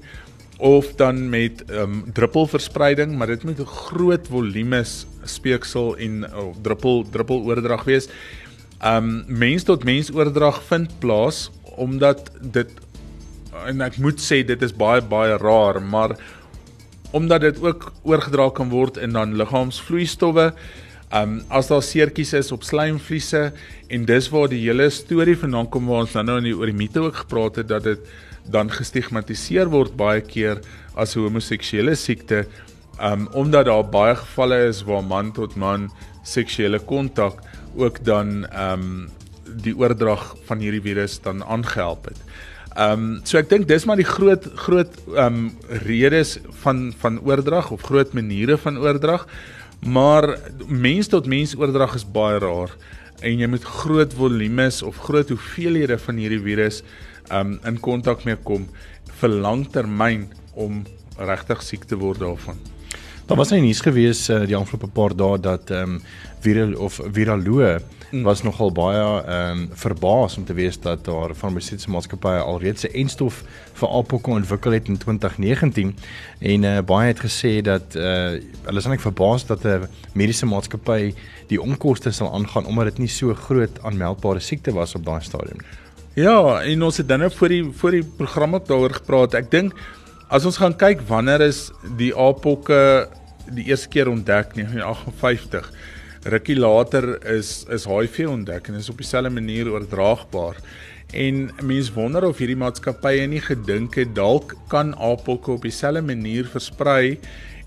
of 0.63 0.93
dan 0.95 1.25
met 1.31 1.65
um, 1.71 2.05
druppelverspreiding 2.15 3.17
maar 3.19 3.27
dit 3.27 3.45
moet 3.45 3.59
'n 3.59 3.67
groot 3.67 4.29
volumes 4.31 5.07
speeksel 5.25 5.97
en 5.97 6.25
oh, 6.35 6.55
druppel 6.63 7.07
druppel 7.11 7.43
oordrag 7.43 7.85
wees. 7.85 8.09
Um 8.85 9.25
mens 9.27 9.63
tot 9.63 9.85
mens 9.85 10.13
oordrag 10.15 10.63
vind 10.63 10.99
plaas 10.99 11.51
omdat 11.77 12.31
dit 12.41 12.71
en 13.67 13.81
ek 13.81 13.99
moet 13.99 14.21
sê 14.21 14.43
dit 14.47 14.63
is 14.63 14.73
baie 14.73 15.03
baie 15.03 15.37
raar, 15.37 15.83
maar 15.83 16.17
omdat 17.11 17.41
dit 17.41 17.61
ook 17.63 17.93
oorgedra 18.03 18.51
kan 18.51 18.71
word 18.71 18.97
in 18.97 19.13
dan 19.13 19.37
liggaamsvloeistowwe, 19.37 20.53
ehm 21.13 21.23
um, 21.23 21.43
as 21.49 21.69
daar 21.69 21.83
seertjies 21.83 22.33
is 22.33 22.53
op 22.53 22.63
slijmvliese 22.63 23.53
en 23.89 24.05
dis 24.05 24.29
waar 24.33 24.49
die 24.49 24.63
hele 24.63 24.91
storie 24.91 25.37
vandaan 25.37 25.69
kom 25.69 25.87
waar 25.87 26.07
ons 26.07 26.15
nou 26.15 26.39
in 26.39 26.49
die 26.49 26.57
oor 26.57 26.71
die 26.71 26.77
mite 26.77 27.01
ook 27.01 27.17
gepraat 27.25 27.57
het 27.57 27.69
dat 27.69 27.85
dit 27.85 28.07
dan 28.51 28.71
gestigmatiseer 28.71 29.71
word 29.71 29.97
baie 29.97 30.21
keer 30.21 30.61
as 30.97 31.17
'n 31.17 31.21
homoseksuele 31.21 31.95
siekte, 31.95 32.47
um, 33.01 33.29
omdat 33.33 33.67
daar 33.67 33.85
baie 33.85 34.15
gevalle 34.15 34.69
is 34.69 34.83
waar 34.83 35.05
man 35.05 35.33
tot 35.33 35.57
man 35.57 35.91
seksuele 36.23 36.79
kontak 36.79 37.41
ook 37.77 38.05
dan 38.05 38.47
um, 38.55 39.11
die 39.63 39.75
oordrag 39.77 40.37
van 40.47 40.59
hierdie 40.59 40.83
virus 40.83 41.21
dan 41.21 41.45
aangehelp 41.45 42.05
het. 42.05 42.21
Ehm 42.77 42.93
um, 42.93 43.21
so 43.25 43.39
ek 43.39 43.51
dink 43.51 43.69
dis 43.69 43.85
maar 43.85 44.01
die 44.01 44.09
groot 44.09 44.45
groot 44.55 44.93
ehm 45.17 45.27
um, 45.27 45.57
redes 45.85 46.39
van 46.63 46.93
van 46.99 47.21
oordrag 47.21 47.71
of 47.71 47.83
groot 47.83 48.13
maniere 48.13 48.57
van 48.57 48.79
oordrag. 48.79 49.27
Maar 49.83 50.39
mens 50.67 51.09
tot 51.09 51.27
mens 51.27 51.57
oordrag 51.57 51.95
is 51.95 52.05
baie 52.05 52.39
rar 52.39 52.71
en 53.21 53.39
jy 53.39 53.47
moet 53.47 53.65
groot 53.65 54.15
volumes 54.15 54.83
of 54.83 54.97
groot 54.97 55.29
hoeveelhede 55.29 55.99
van 55.99 56.17
hierdie 56.17 56.41
virus 56.41 56.83
ehm 56.83 57.12
um, 57.31 57.59
in 57.65 57.81
kontak 57.81 58.25
mee 58.25 58.37
kom 58.37 58.67
vir 59.21 59.29
langtermyn 59.29 60.29
om 60.55 60.85
regtig 61.19 61.63
siek 61.63 61.85
te 61.85 61.97
word 61.97 62.19
daarvan. 62.19 62.59
Daar 63.27 63.37
was 63.37 63.53
'n 63.53 63.63
nuus 63.63 63.81
gewees 63.81 64.29
uh, 64.29 64.47
die 64.47 64.57
afgelope 64.57 64.89
paar 64.93 65.15
dae 65.17 65.39
dat 65.39 65.71
ehm 65.71 65.83
um, 65.83 66.01
viral 66.41 66.75
of 66.75 67.01
viraloë 67.13 67.81
mm. 68.11 68.23
was 68.23 68.43
nogal 68.43 68.73
baie 68.73 69.23
ehm 69.23 69.59
um, 69.59 69.69
verbaas 69.73 70.37
om 70.37 70.45
te 70.45 70.55
weet 70.55 70.83
dat 70.83 71.05
daar 71.05 71.35
farmaseutiese 71.35 71.91
maatskappye 71.91 72.43
alreeds 72.43 72.85
'n 72.85 72.93
enstof 72.93 73.45
vir 73.73 73.89
apokke 73.89 74.31
ontwikkel 74.31 74.73
het 74.73 74.89
in 74.89 74.99
2019 74.99 75.97
en 76.39 76.63
uh, 76.63 76.81
baie 76.81 77.07
het 77.07 77.21
gesê 77.21 77.61
dat 77.63 77.95
uh, 77.95 78.03
hulle 78.67 78.79
is 78.79 78.85
eintlik 78.85 79.01
verbaas 79.01 79.47
dat 79.47 79.65
'n 79.65 79.89
mediese 80.13 80.47
maatskappy 80.47 81.15
die 81.47 81.63
onkoste 81.63 82.11
sal 82.11 82.35
aangaan 82.35 82.67
omdat 82.67 82.85
dit 82.85 82.99
nie 82.99 83.09
so 83.09 83.35
groot 83.35 83.83
aanmeldbare 83.83 84.41
siekte 84.41 84.73
was 84.73 84.95
op 84.95 85.05
daai 85.05 85.21
stadium 85.21 85.59
nie. 85.61 85.83
Ja, 86.13 86.61
en 86.61 86.83
ons 86.85 86.99
het 87.01 87.09
dan 87.09 87.23
nou 87.25 87.31
voor 87.33 87.49
die 87.49 87.63
voor 87.73 87.95
die 87.97 88.05
program 88.05 88.55
ook 88.55 88.67
daaroor 88.69 88.93
gepraat. 88.99 89.33
Ek 89.39 89.47
dink 89.49 89.73
as 90.29 90.45
ons 90.45 90.59
gaan 90.61 90.75
kyk 90.77 91.01
wanneer 91.09 91.41
is 91.47 91.71
die 91.97 92.11
apokke 92.13 93.09
die 93.57 93.65
eerste 93.71 93.89
keer 93.89 94.11
ontdek 94.13 94.53
1958 94.53 95.71
rukkie 96.35 96.59
later 96.59 97.17
is 97.33 97.63
is 97.73 97.89
HIV 97.89 98.27
ontdek 98.29 98.69
en 98.69 98.77
is 98.77 98.91
op 98.93 99.01
dieselfde 99.01 99.33
manier 99.33 99.71
oordraagbaar. 99.73 100.61
En 101.17 101.49
mense 101.65 101.97
wonder 101.97 102.29
of 102.29 102.45
hierdie 102.45 102.61
maatskappye 102.61 103.25
nie 103.33 103.41
gedink 103.41 103.97
het 103.97 104.13
dalk 104.17 104.53
kan 104.69 104.93
apokke 105.01 105.57
op 105.57 105.65
dieselfde 105.65 106.05
manier 106.13 106.45
versprei 106.45 107.17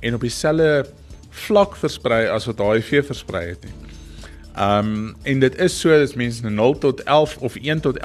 en 0.06 0.20
op 0.20 0.22
dieselfde 0.22 0.86
vlak 1.48 1.82
versprei 1.82 2.28
as 2.30 2.46
wat 2.46 2.62
HIV 2.62 3.10
versprei 3.10 3.48
het 3.56 3.66
nie. 3.66 3.85
Ehm 4.56 4.88
um, 4.88 5.16
en 5.24 5.40
dit 5.40 5.58
is 5.60 5.80
so 5.80 5.90
dat 5.90 6.16
mense 6.16 6.50
0 6.50 6.78
tot 6.78 7.04
11 7.04 7.38
of 7.38 7.56
1 7.56 7.80
tot 7.80 8.00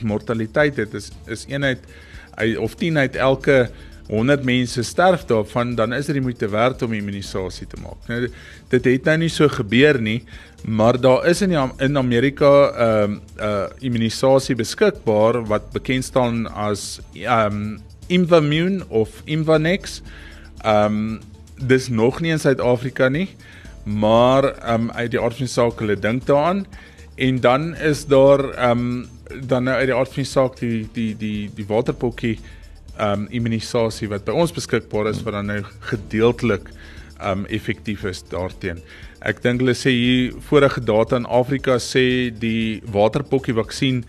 11% 0.00 0.02
mortaliteit 0.02 0.76
het 0.76 0.94
is 0.94 1.10
is 1.26 1.44
eenheid 1.48 1.78
of 2.58 2.74
10 2.74 2.98
uit 2.98 3.16
elke 3.16 3.70
100 4.06 4.44
mense 4.44 4.82
sterf 4.82 5.24
daarvan 5.24 5.74
dan 5.74 5.92
is 5.92 6.06
dit 6.06 6.20
moeite 6.20 6.48
werd 6.48 6.82
om 6.82 6.92
immunisasie 6.92 7.66
te 7.66 7.76
maak. 7.80 8.00
Nou 8.06 8.28
dit 8.68 8.84
het 8.84 9.04
nou 9.04 9.16
nie 9.18 9.28
so 9.28 9.48
gebeur 9.48 10.00
nie, 10.00 10.24
maar 10.64 11.00
daar 11.00 11.26
is 11.28 11.42
in 11.42 11.52
die, 11.52 11.60
in 11.78 11.98
Amerika 11.98 12.48
'n 12.48 12.76
uh, 12.80 13.08
'n 13.08 13.20
uh, 13.40 13.64
immunisasie 13.78 14.56
beskikbaar 14.56 15.44
wat 15.44 15.72
bekend 15.72 16.04
staan 16.04 16.46
as 16.52 17.00
um 17.12 17.80
Imvamune 18.06 18.84
of 18.88 19.22
Imvanex. 19.24 20.02
Um 20.66 21.20
dis 21.56 21.88
nog 21.88 22.20
nie 22.20 22.30
in 22.30 22.38
Suid-Afrika 22.38 23.08
nie, 23.08 23.28
maar 23.84 24.50
um 24.74 24.90
uit 24.90 25.10
die 25.10 25.20
aard 25.20 25.36
van 25.36 25.46
die 25.46 25.54
saak 25.54 25.80
hulle 25.82 25.96
dink 26.00 26.26
daaraan 26.26 26.64
en 27.14 27.40
dan 27.40 27.74
is 27.76 28.06
daar 28.06 28.44
um 28.70 29.06
dan 29.48 29.64
nou 29.64 29.76
uit 29.76 29.86
die 29.90 29.96
aard 29.96 30.12
van 30.12 30.22
die 30.22 30.30
saak 30.30 30.58
die 30.60 30.88
die 30.92 31.12
die 31.16 31.50
die 31.54 31.66
waterpokkie 31.68 32.38
um 33.00 33.26
immunisasie 33.30 34.08
wat 34.08 34.24
by 34.24 34.32
ons 34.32 34.54
beskikbaar 34.54 35.10
is 35.12 35.22
wat 35.26 35.38
dan 35.38 35.50
nou 35.52 35.62
gedeeltelik 35.90 36.70
um 37.22 37.44
effektief 37.46 38.04
is 38.04 38.22
daarteen. 38.28 38.80
Ek 39.24 39.40
dink 39.44 39.62
hulle 39.62 39.74
sê 39.78 39.92
hier 39.94 40.34
vorige 40.48 40.82
data 40.84 41.16
in 41.16 41.26
Afrika 41.26 41.78
sê 41.80 42.30
die 42.30 42.82
waterpokkie 42.92 43.54
vaksin 43.56 44.02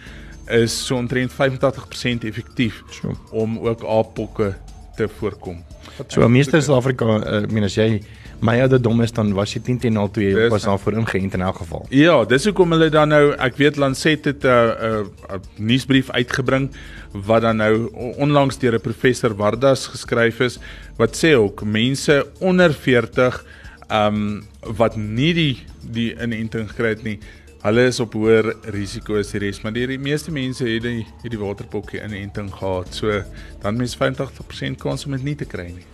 is 0.52 0.74
so 0.74 0.98
omtrent 0.98 1.32
85% 1.34 2.26
effektief 2.30 2.84
so. 2.92 3.16
om 3.32 3.58
ook 3.60 3.86
aappokke 3.86 4.54
te 4.98 5.08
voorkom. 5.20 5.64
So 6.08 6.28
meeste 6.30 6.62
Suid-Afrika, 6.62 7.06
uh, 7.06 7.42
ek 7.44 7.54
meen 7.56 7.66
as 7.68 7.78
jy 7.78 8.02
my 8.40 8.60
ouderdom 8.62 9.02
is 9.02 9.12
dan 9.12 9.34
was 9.34 9.54
jy 9.54 9.62
10 9.62 9.78
teen 9.86 9.98
al 9.98 10.10
toe 10.12 10.24
jy 10.24 10.48
was 10.50 10.66
daarvoor 10.68 10.98
ingeënt 11.02 11.34
in 11.38 11.42
elk 11.42 11.62
geval. 11.64 11.86
Ja, 11.90 12.18
dis 12.26 12.46
hoekom 12.46 12.76
hulle 12.76 12.90
dan 12.90 13.14
nou 13.14 13.34
ek 13.42 13.58
weet 13.62 13.80
Lancet 13.82 14.26
het 14.26 14.44
'n 14.44 14.48
uh, 14.48 15.00
'n 15.00 15.10
uh, 15.32 15.40
nuusbrief 15.58 16.10
uitgebring 16.10 16.70
wat 17.12 17.42
dan 17.42 17.58
nou 17.58 17.90
onlangs 18.18 18.58
deur 18.58 18.76
'n 18.76 18.82
professor 18.82 19.36
Wardas 19.36 19.88
geskryf 19.88 20.40
is 20.40 20.60
wat 20.98 21.16
sê 21.16 21.36
ook 21.36 21.64
mense 21.64 22.28
onder 22.40 22.74
40 22.74 23.46
ehm 23.88 24.16
um, 24.16 24.44
wat 24.78 24.96
nie 24.96 25.34
die 25.34 25.64
die 25.82 26.16
inenting 26.18 26.70
gekry 26.70 26.90
het 26.90 27.04
nie 27.04 27.20
hulle 27.66 27.88
is 27.90 27.98
op 28.04 28.14
hoër 28.14 28.52
risiko 28.76 29.16
as 29.18 29.32
die 29.34 29.42
res, 29.42 29.64
maar 29.64 29.74
die, 29.74 29.88
die 29.90 29.98
meeste 30.02 30.30
mense 30.34 30.68
het 30.68 30.84
die 30.86 31.02
hierdie 31.24 31.40
waterpokkie 31.42 32.04
inenting 32.06 32.52
gehad. 32.54 32.94
So 32.94 33.24
dan 33.64 33.80
mens 33.80 33.96
85% 33.98 34.78
kans 34.82 35.08
om 35.08 35.16
dit 35.18 35.26
nie 35.26 35.36
te 35.40 35.48
kry 35.50 35.72
nie. 35.72 35.86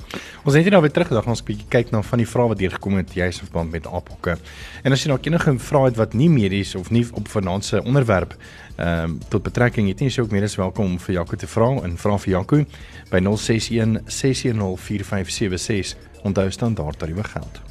Ons 0.43 0.57
het 0.57 0.67
nou 0.73 0.81
weer 0.83 0.91
teruggedag 0.91 1.29
ons 1.31 1.43
bietjie 1.47 1.69
kyk 1.71 1.93
na 1.93 2.01
van 2.03 2.19
die 2.19 2.27
vrae 2.27 2.51
wat 2.51 2.59
deur 2.59 2.75
gekom 2.75 2.99
het 2.99 3.15
juis 3.15 3.39
in 3.39 3.47
verband 3.47 3.71
met 3.77 3.87
apokke. 3.87 4.35
En 4.83 4.91
as 4.91 5.05
jy 5.05 5.13
nou 5.13 5.19
enige 5.23 5.55
vrae 5.63 5.87
het 5.87 5.99
wat 6.01 6.17
nie 6.17 6.29
medies 6.33 6.75
of 6.75 6.91
nie 6.91 7.05
op 7.15 7.31
finansie 7.31 7.79
onderwerp 7.85 8.35
ehm 8.75 9.15
um, 9.15 9.17
tot 9.29 9.43
betrekking 9.45 9.87
het 9.91 9.99
nie, 10.01 10.09
is 10.09 10.17
jy 10.17 10.25
ook 10.25 10.35
meer 10.35 10.47
as 10.47 10.57
welkom 10.59 10.95
om 10.95 10.99
vir 10.99 11.19
Jaco 11.21 11.37
te 11.37 11.47
vra 11.47 11.73
en 11.85 11.97
vra 12.01 12.17
vir 12.25 12.35
Jaco 12.35 12.63
by 13.11 13.23
061 13.23 13.99
610 14.07 14.79
4576. 14.89 16.09
Onthou 16.25 16.49
standaard 16.51 16.99
tariewe 16.99 17.23
geld. 17.23 17.70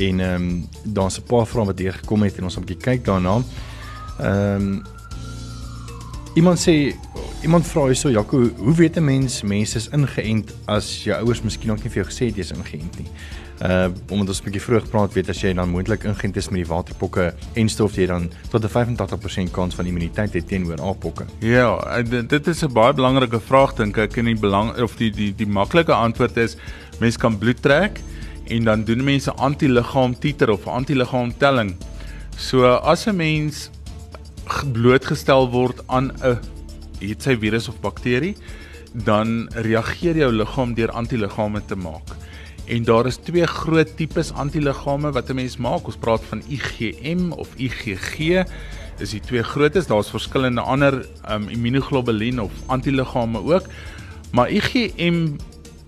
en 0.00 0.20
ehm 0.20 0.34
um, 0.34 0.68
daar's 0.84 1.18
'n 1.18 1.26
paar 1.26 1.46
vrae 1.46 1.64
wat 1.64 1.78
hier 1.78 1.92
gekom 1.92 2.22
het 2.22 2.38
en 2.38 2.44
ons 2.44 2.54
gaan 2.54 2.62
'n 2.62 2.66
bietjie 2.66 2.84
kyk 2.90 3.04
daarna. 3.04 3.42
Ehm 4.18 4.54
um, 4.56 4.82
iemand 6.34 6.58
sê 6.58 6.94
iemand 7.42 7.66
vra 7.66 7.86
hyso 7.88 8.10
Jaco, 8.10 8.50
hoe 8.56 8.74
weet 8.74 8.96
'n 8.96 9.04
mens 9.04 9.42
mense 9.42 9.76
is 9.76 9.88
ingeënt 9.88 10.52
as 10.64 11.04
jou 11.04 11.16
ouers 11.16 11.42
miskien 11.42 11.70
ook 11.70 11.82
nie 11.82 11.90
vir 11.90 12.02
jou 12.02 12.08
gesê 12.12 12.26
het 12.26 12.36
jy's 12.36 12.52
ingeënt 12.52 12.98
nie? 12.98 13.08
Uh 13.60 13.88
omdat 14.08 14.28
ons 14.28 14.40
'n 14.40 14.44
bietjie 14.44 14.60
vroeg 14.60 14.82
gepraat 14.82 15.12
weet 15.12 15.28
as 15.28 15.40
jy 15.40 15.52
dan 15.52 15.68
moontlik 15.68 16.04
ingeënt 16.04 16.36
is 16.36 16.48
met 16.48 16.64
die 16.64 16.74
waterpokke 16.74 17.34
en 17.54 17.68
stof 17.68 17.94
jy 17.94 18.06
dan 18.06 18.30
tot 18.50 18.64
'n 18.64 18.68
85% 18.68 19.50
kans 19.50 19.74
van 19.74 19.86
immuniteit 19.86 20.32
het 20.32 20.48
teenoor 20.48 20.80
aappokke. 20.80 21.24
Ja, 21.38 22.02
dit 22.02 22.46
is 22.46 22.62
'n 22.62 22.72
baie 22.72 22.92
belangrike 22.92 23.40
vraag 23.40 23.74
dink 23.74 23.96
ek 23.96 24.16
en 24.16 24.24
die 24.24 24.38
belang 24.38 24.80
of 24.80 24.96
die 24.96 25.10
die 25.10 25.34
die 25.34 25.46
maklike 25.46 25.92
antwoord 25.92 26.36
is 26.36 26.56
mens 27.00 27.16
kan 27.16 27.38
bloed 27.38 27.62
trek 27.62 28.00
en 28.50 28.64
dan 28.66 28.84
doen 28.84 29.04
mense 29.04 29.32
antiliggaam 29.32 30.16
titer 30.18 30.50
of 30.50 30.66
antiliggaam 30.66 31.32
telling. 31.38 31.76
So 32.36 32.66
as 32.66 33.06
'n 33.06 33.16
mens 33.16 33.70
blootgestel 34.72 35.50
word 35.50 35.82
aan 35.86 36.10
'n 36.22 36.38
het 37.00 37.22
sy 37.22 37.36
virus 37.38 37.68
of 37.68 37.80
bakterie, 37.80 38.36
dan 38.92 39.48
reageer 39.54 40.16
jou 40.16 40.32
liggaam 40.32 40.74
deur 40.74 40.90
antiliggame 40.90 41.62
te 41.64 41.76
maak. 41.76 42.16
En 42.66 42.84
daar 42.84 43.06
is 43.06 43.16
twee 43.16 43.46
groot 43.46 43.96
tipes 43.96 44.32
antiliggame 44.32 45.10
wat 45.12 45.30
'n 45.30 45.34
mens 45.34 45.56
maak. 45.56 45.86
Ons 45.86 45.96
praat 45.96 46.24
van 46.24 46.42
IgM 46.48 47.32
of 47.32 47.48
IgG. 47.56 48.44
Is 48.98 49.10
die 49.10 49.20
twee 49.20 49.42
grootes. 49.42 49.86
Daar's 49.86 50.10
verskillende 50.10 50.60
ander 50.60 51.06
um, 51.30 51.48
immunoglobulien 51.48 52.40
of 52.40 52.52
antiliggame 52.66 53.38
ook. 53.38 53.66
Maar 54.32 54.50
IgM 54.50 55.36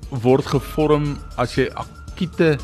word 0.08 0.46
gevorm 0.46 1.18
as 1.36 1.54
jy 1.54 1.70
akiete 2.22 2.58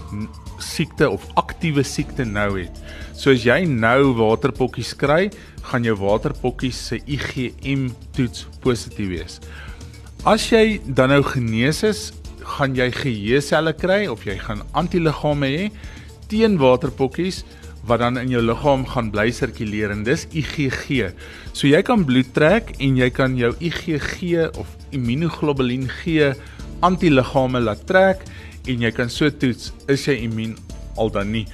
siekte 0.63 1.09
of 1.11 1.25
aktiewe 1.39 1.83
siekte 1.83 2.25
nou 2.27 2.59
het. 2.59 2.75
So 3.15 3.33
as 3.35 3.45
jy 3.47 3.65
nou 3.67 4.15
waterpokkies 4.19 4.95
kry, 4.99 5.31
gaan 5.67 5.87
jou 5.87 5.97
waterpokkies 5.99 6.79
se 6.91 6.99
IgM 7.07 7.89
toets 8.15 8.47
positief 8.63 9.11
wees. 9.11 9.39
As 10.27 10.47
jy 10.51 10.79
dan 10.87 11.11
nou 11.11 11.23
genees 11.27 11.83
is, 11.87 12.13
gaan 12.59 12.75
jy 12.79 12.91
geheueselle 12.95 13.75
kry 13.77 14.07
of 14.09 14.25
jy 14.27 14.39
gaan 14.41 14.63
antiliggame 14.79 15.51
hê 15.51 15.65
teen 16.31 16.59
waterpokkies 16.59 17.43
wat 17.89 18.03
dan 18.03 18.19
in 18.21 18.31
jou 18.31 18.43
liggaam 18.45 18.85
gaan 18.87 19.11
bly 19.11 19.31
sirkuleer 19.33 19.91
en 19.95 20.05
dis 20.05 20.27
IgG. 20.37 21.11
So 21.53 21.67
jy 21.67 21.83
kan 21.83 22.05
bloed 22.07 22.31
trek 22.37 22.75
en 22.79 22.99
jy 22.99 23.11
kan 23.11 23.37
jou 23.39 23.55
IgG 23.59 24.49
of 24.59 24.71
immunoglobulien 24.95 25.89
G 26.01 26.33
antiliggame 26.85 27.63
laat 27.65 27.87
trek 27.89 28.23
en 28.69 28.85
jy 28.87 28.91
kan 28.95 29.11
so 29.11 29.31
toets 29.31 29.73
is 29.89 30.05
jy 30.09 30.21
immuun 30.27 30.57
al 30.97 31.11
dan 31.11 31.33
nie. 31.33 31.47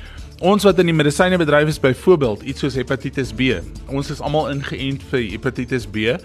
Ons 0.45 0.67
wat 0.67 0.81
in 0.83 0.91
die 0.91 0.97
medisynebedryf 0.97 1.71
is 1.71 1.81
byvoorbeeld 1.81 2.43
iets 2.43 2.65
soos 2.65 2.75
hepatitis 2.75 3.31
B. 3.33 3.61
Ons 3.89 4.11
is 4.11 4.21
almal 4.21 4.51
ingeënt 4.51 5.05
vir 5.13 5.23
hepatitis 5.31 5.87
B 5.87 6.19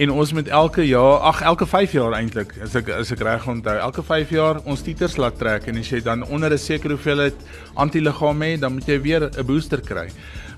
en 0.00 0.12
ons 0.16 0.30
moet 0.32 0.48
elke 0.48 0.86
jaar, 0.88 1.18
ag 1.28 1.42
elke 1.44 1.66
5 1.68 1.92
jaar 1.92 2.14
eintlik, 2.16 2.54
as 2.64 2.72
ek 2.78 2.88
as 2.96 3.10
ek 3.12 3.20
reg 3.26 3.44
onthou, 3.52 3.74
elke 3.84 4.04
5 4.06 4.30
jaar 4.32 4.60
ons 4.64 4.80
titers 4.82 5.18
laat 5.20 5.36
trek 5.36 5.68
en 5.68 5.76
as 5.76 5.90
jy 5.92 6.00
dan 6.00 6.24
onder 6.24 6.52
'n 6.52 6.58
sekere 6.58 6.96
hoeveelheid 6.96 7.36
antiliggame 7.76 8.46
het, 8.52 8.60
dan 8.60 8.72
moet 8.72 8.88
jy 8.88 9.00
weer 9.00 9.28
'n 9.28 9.46
booster 9.46 9.80
kry. 9.80 10.08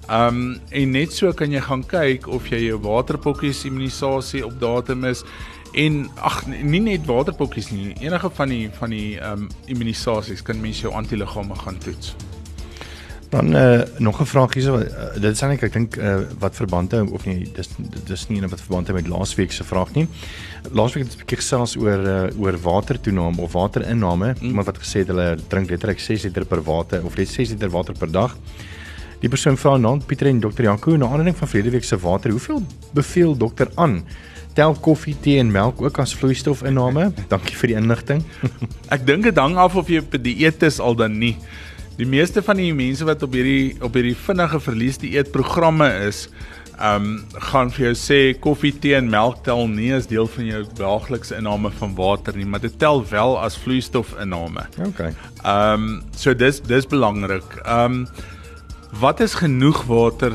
Um 0.08 0.60
en 0.70 0.90
net 0.92 1.12
so 1.12 1.32
kan 1.32 1.50
jy 1.50 1.60
gaan 1.60 1.82
kyk 1.82 2.26
of 2.28 2.48
jy 2.50 2.68
jou 2.68 2.78
waterpokkies 2.78 3.64
immunisasie 3.64 4.46
op 4.46 4.60
datum 4.60 5.04
is 5.04 5.24
En 5.72 6.10
ag 6.20 6.42
nie 6.46 6.82
net 6.84 7.06
waterpokkies 7.08 7.70
nie, 7.72 7.94
enige 8.04 8.30
van 8.36 8.48
die 8.52 8.66
van 8.76 8.92
die 8.92 9.16
ehm 9.18 9.46
um, 9.46 9.48
immunisasies 9.72 10.42
kan 10.44 10.60
mens 10.60 10.82
jou 10.84 10.92
antiliggame 10.92 11.56
gaan 11.56 11.78
toets. 11.78 12.14
Dan 13.32 13.54
eh 13.56 13.78
uh, 13.78 13.82
nog 13.98 14.20
'n 14.20 14.26
vraag 14.26 14.54
hierso, 14.54 14.76
uh, 14.78 15.14
dit 15.14 15.32
is 15.32 15.40
eintlik 15.40 15.62
ek 15.62 15.72
dink 15.72 15.96
eh 15.96 16.06
uh, 16.06 16.18
wat 16.38 16.56
verband 16.56 16.92
hou 16.92 17.08
of 17.12 17.24
nie, 17.24 17.48
dis 17.54 17.68
dis 18.04 18.28
nie 18.28 18.40
wat 18.40 18.60
verband 18.60 18.86
hou 18.86 18.96
met 18.96 19.08
laasweek 19.08 19.52
se 19.52 19.64
vraag 19.64 19.92
nie. 19.92 20.06
Laasweek 20.70 21.04
het 21.04 21.12
ons 21.12 21.16
'n 21.16 21.24
bietjie 21.24 21.40
gesels 21.40 21.76
oor 21.76 22.00
uh, 22.08 22.40
oor 22.40 22.58
watertoename 22.60 23.40
of 23.40 23.52
waterinname, 23.52 24.34
mm. 24.40 24.46
iemand 24.46 24.66
wat 24.66 24.78
gesê 24.78 24.98
het 24.98 25.08
hulle 25.08 25.38
drink 25.48 25.70
letterlik 25.70 26.00
6 26.00 26.22
liter 26.22 26.44
per 26.44 26.62
water 26.62 27.04
of 27.04 27.16
net 27.16 27.28
6 27.28 27.48
liter 27.48 27.70
water 27.70 27.94
per 27.98 28.10
dag. 28.10 28.36
Die 29.22 29.30
persoon 29.30 29.56
vra 29.56 29.76
nou 29.78 29.96
Pieter 30.06 30.26
en 30.26 30.42
dokter 30.42 30.66
Janko 30.66 30.96
na 30.98 31.06
aanleiding 31.06 31.38
van 31.38 31.48
verlede 31.48 31.76
week 31.76 31.84
se 31.86 31.98
water, 32.02 32.30
hoeveel 32.34 32.62
beveel 32.92 33.36
dokter 33.38 33.70
aan? 33.74 34.02
tel 34.56 34.74
koffie, 34.84 35.14
tee 35.24 35.40
en 35.40 35.50
melk 35.52 35.80
ook 35.82 35.98
as 36.02 36.14
vloeistofinname? 36.18 37.10
Dankie 37.30 37.56
vir 37.56 37.72
die 37.72 37.78
inligting. 37.80 38.22
ek 38.94 39.06
dink 39.08 39.28
dit 39.28 39.38
hang 39.40 39.58
af 39.60 39.76
of 39.80 39.90
jy 39.90 40.02
op 40.02 40.12
die 40.16 40.24
dieet 40.32 40.64
is 40.66 40.80
al 40.82 40.96
dan 40.98 41.16
nie. 41.20 41.36
Die 41.98 42.08
meeste 42.08 42.42
van 42.44 42.60
die 42.60 42.72
mense 42.76 43.06
wat 43.08 43.22
op 43.24 43.36
hierdie 43.36 43.76
op 43.84 43.96
hierdie 43.96 44.16
vinnige 44.26 44.60
verlies 44.64 45.00
dieet 45.00 45.32
programme 45.34 45.88
is, 46.08 46.26
ehm 46.72 47.04
um, 47.04 47.40
gaan 47.52 47.70
vir 47.70 47.84
jou 47.90 47.94
sê 48.00 48.18
koffie, 48.42 48.72
tee 48.72 48.96
en 48.98 49.10
melk 49.12 49.42
tel 49.46 49.66
nie 49.70 49.92
as 49.94 50.08
deel 50.10 50.26
van 50.34 50.48
jou 50.48 50.62
daaglikse 50.78 51.36
inname 51.38 51.70
van 51.78 51.92
water 51.98 52.36
nie, 52.36 52.48
maar 52.48 52.62
dit 52.64 52.74
tel 52.80 53.04
wel 53.12 53.36
as 53.38 53.58
vloeistofinname. 53.64 54.66
OK. 54.88 55.02
Ehm 55.08 55.88
um, 55.88 55.88
so 56.16 56.34
dis 56.34 56.60
dis 56.68 56.88
belangrik. 56.88 57.60
Ehm 57.64 58.02
um, 58.02 58.30
Wat 59.00 59.20
is 59.24 59.32
genoeg 59.34 59.86
water? 59.88 60.34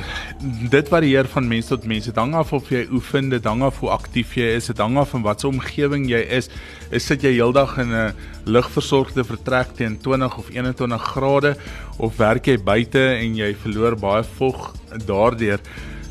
Dit 0.69 0.87
varieer 0.89 1.27
van 1.29 1.45
mens 1.47 1.67
tot 1.69 1.83
mens. 1.85 2.07
Dit 2.09 2.15
hang 2.17 2.33
af 2.35 2.55
of 2.57 2.71
jy 2.73 2.87
oefen, 2.89 3.29
dit 3.29 3.45
hang 3.45 3.61
af 3.61 3.77
hoe 3.83 3.91
aktief 3.93 4.33
jy 4.33 4.47
is, 4.57 4.71
dit 4.71 4.79
hang 4.81 4.97
af 4.97 5.11
van 5.13 5.21
watter 5.21 5.51
omgewing 5.51 6.07
jy 6.09 6.23
is. 6.39 6.49
Is 6.89 7.05
sit 7.05 7.21
jy 7.21 7.35
heeldag 7.35 7.75
in 7.77 7.93
'n 7.93 8.15
ligversorgde 8.49 9.23
vertrek 9.23 9.75
teen 9.77 9.99
20 10.01 10.37
of 10.37 10.49
21 10.49 11.01
grade 11.01 11.55
of 11.99 12.17
werk 12.17 12.47
jy 12.47 12.57
buite 12.57 13.03
en 13.21 13.35
jy 13.35 13.53
verloor 13.53 13.95
baie 13.95 14.23
vog 14.23 14.73
daardeur? 15.05 15.61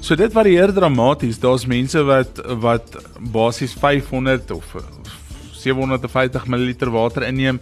So 0.00 0.14
dit 0.14 0.32
varieer 0.32 0.72
dramaties. 0.72 1.40
Daar's 1.40 1.66
mense 1.66 1.98
wat 2.04 2.38
wat 2.46 2.96
basies 3.18 3.74
500 3.74 4.50
of 4.50 4.76
750 5.52 6.46
ml 6.46 6.90
water 6.90 7.26
inneem 7.26 7.58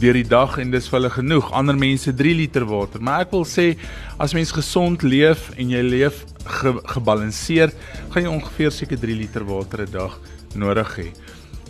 deur 0.00 0.16
die 0.18 0.26
dag 0.26 0.56
en 0.58 0.72
dis 0.74 0.86
vir 0.90 0.98
hulle 0.98 1.10
genoeg. 1.14 1.50
Ander 1.56 1.76
mense 1.78 2.12
3 2.14 2.34
liter 2.34 2.66
water. 2.68 3.02
Maar 3.02 3.26
ek 3.26 3.34
wil 3.34 3.44
sê 3.48 3.74
as 4.20 4.34
mens 4.36 4.52
gesond 4.54 5.02
leef 5.06 5.50
en 5.56 5.70
jy 5.70 5.82
leef 5.82 6.24
ge, 6.44 6.74
gebalanseerd, 6.94 7.76
gaan 8.12 8.26
jy 8.26 8.32
ongeveer 8.32 8.74
seker 8.74 9.00
3 9.00 9.18
liter 9.18 9.44
water 9.48 9.84
'n 9.86 9.92
dag 9.92 10.18
nodig 10.54 10.90
hê. 10.98 11.08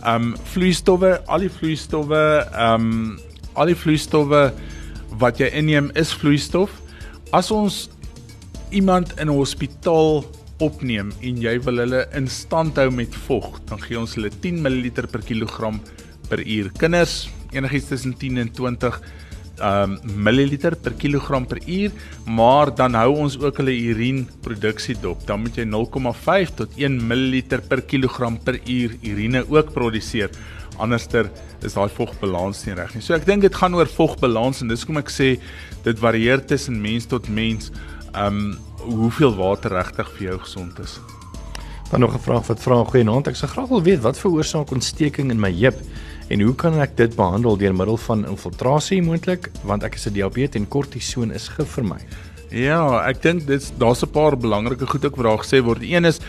Um 0.05 0.35
vloeistowwe, 0.53 1.21
al 1.27 1.39
die 1.39 1.49
vloeistowwe, 1.49 2.23
um 2.53 3.19
al 3.55 3.71
die 3.71 3.75
vloeistowwe 3.75 4.53
wat 5.19 5.39
jy 5.39 5.49
inneem 5.53 5.91
is 5.95 6.13
vloeistof. 6.13 6.71
As 7.31 7.51
ons 7.51 7.89
iemand 8.71 9.13
in 9.19 9.29
'n 9.29 9.37
hospitaal 9.37 10.25
opneem 10.59 11.11
en 11.21 11.37
jy 11.41 11.59
wil 11.65 11.77
hulle 11.83 12.07
in 12.13 12.27
stand 12.27 12.77
hou 12.77 12.89
met 12.91 13.15
vog, 13.27 13.59
dan 13.65 13.79
gee 13.79 13.99
ons 13.99 14.15
hulle 14.15 14.29
10 14.29 14.61
ml 14.61 15.07
per 15.11 15.21
kilogram 15.21 15.81
per 16.29 16.39
uur. 16.39 16.71
Kinders 16.77 17.29
enigiets 17.55 17.87
tussen 17.93 18.17
10 18.17 18.37
en 18.37 18.51
20 18.51 18.99
um 19.63 19.99
milliliter 20.03 20.75
per 20.75 20.93
kilogram 20.99 21.45
per 21.47 21.61
uur, 21.65 21.91
maar 22.27 22.71
dan 22.75 22.95
hou 22.99 23.15
ons 23.23 23.37
ook 23.39 23.61
hulle 23.61 23.71
urine 23.71 24.25
produksie 24.43 24.97
dop. 24.99 25.25
Dan 25.27 25.45
moet 25.45 25.55
jy 25.59 25.65
0,5 25.69 26.55
tot 26.55 26.75
1 26.75 26.99
milliliter 27.07 27.61
per 27.63 27.81
kilogram 27.81 28.37
per 28.37 28.59
uur 28.59 28.97
urine 29.01 29.45
ook 29.47 29.73
produseer. 29.73 30.31
Anderster 30.77 31.29
is 31.63 31.75
daai 31.77 31.89
vogbalans 31.89 32.65
nie 32.65 32.75
reg 32.75 32.95
nie. 32.95 33.03
So 33.03 33.15
ek 33.15 33.27
dink 33.27 33.45
dit 33.45 33.55
gaan 33.55 33.75
oor 33.77 33.87
vogbalans 33.87 34.61
en 34.61 34.71
dis 34.71 34.83
hoekom 34.83 34.99
ek 34.99 35.13
sê 35.13 35.35
dit 35.85 35.99
varieer 35.99 36.43
tussen 36.43 36.81
mens 36.81 37.07
tot 37.07 37.29
mens 37.29 37.71
um 38.15 38.57
hoeveel 38.85 39.33
water 39.37 39.73
regtig 39.73 40.09
vir 40.17 40.31
jou 40.31 40.39
gesond 40.43 40.79
is. 40.83 40.99
Dan 41.91 42.01
nog 42.01 42.15
'n 42.15 42.19
vraag 42.19 42.47
wat 42.47 42.59
vra 42.59 42.83
goeie 42.83 43.03
naam. 43.03 43.23
Ek 43.25 43.35
sou 43.35 43.47
graag 43.47 43.69
wil 43.69 43.81
weet 43.81 44.01
wat 44.01 44.17
veroorsaak 44.17 44.71
ontsteking 44.71 45.31
in 45.31 45.39
my 45.39 45.51
heup 45.51 45.79
en 46.27 46.41
hoe 46.41 46.55
kan 46.55 46.79
ek 46.81 46.97
dit 46.97 47.15
behandel 47.15 47.57
deur 47.57 47.75
middel 47.75 47.97
van 47.97 48.25
infiltrasie 48.25 49.01
moontlik 49.01 49.51
want 49.63 49.83
ek 49.83 49.95
is 49.95 50.07
'n 50.07 50.13
diabetes 50.13 50.61
en 50.61 50.67
kortison 50.67 51.31
is 51.31 51.47
gif 51.47 51.69
vir 51.77 51.83
my. 51.83 52.01
Ja, 52.49 53.03
ek 53.07 53.21
dink 53.21 53.47
dit 53.47 53.73
daar's 53.77 54.03
'n 54.03 54.11
paar 54.11 54.37
belangrike 54.37 54.87
goed 54.87 55.05
ook 55.05 55.17
vrae 55.17 55.37
gesê 55.37 55.63
word. 55.63 55.81
Een 55.81 56.05
is 56.05 56.19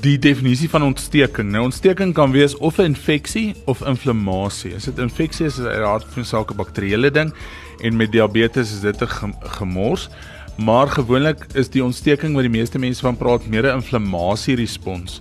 die 0.00 0.18
definisie 0.18 0.68
van 0.68 0.82
ontsteking. 0.82 1.50
Nou 1.50 1.64
ontsteking 1.64 2.14
kan 2.14 2.32
wees 2.32 2.56
of 2.56 2.78
'n 2.78 2.94
infeksie 2.94 3.54
of 3.66 3.80
inflammasie. 3.80 4.74
As 4.74 4.84
dit 4.84 4.98
infeksie 4.98 5.46
is, 5.46 5.58
is 5.58 5.64
dit 5.64 5.72
'n 5.72 5.84
aard 5.84 6.04
van 6.08 6.24
sake 6.24 6.54
bakterieële 6.54 7.10
ding 7.10 7.32
en 7.80 7.96
met 7.96 8.12
diabetes 8.12 8.72
is 8.72 8.80
dit 8.80 9.02
'n 9.02 9.34
gemors. 9.40 10.08
Maar 10.56 10.86
gewoonlik 10.86 11.46
is 11.54 11.68
die 11.68 11.84
ontsteking 11.84 12.34
wat 12.34 12.42
die 12.42 12.58
meeste 12.60 12.78
mense 12.78 13.00
van 13.00 13.16
praat 13.16 13.46
meer 13.46 13.66
'n 13.66 13.76
inflammasie 13.76 14.56
respons. 14.56 15.20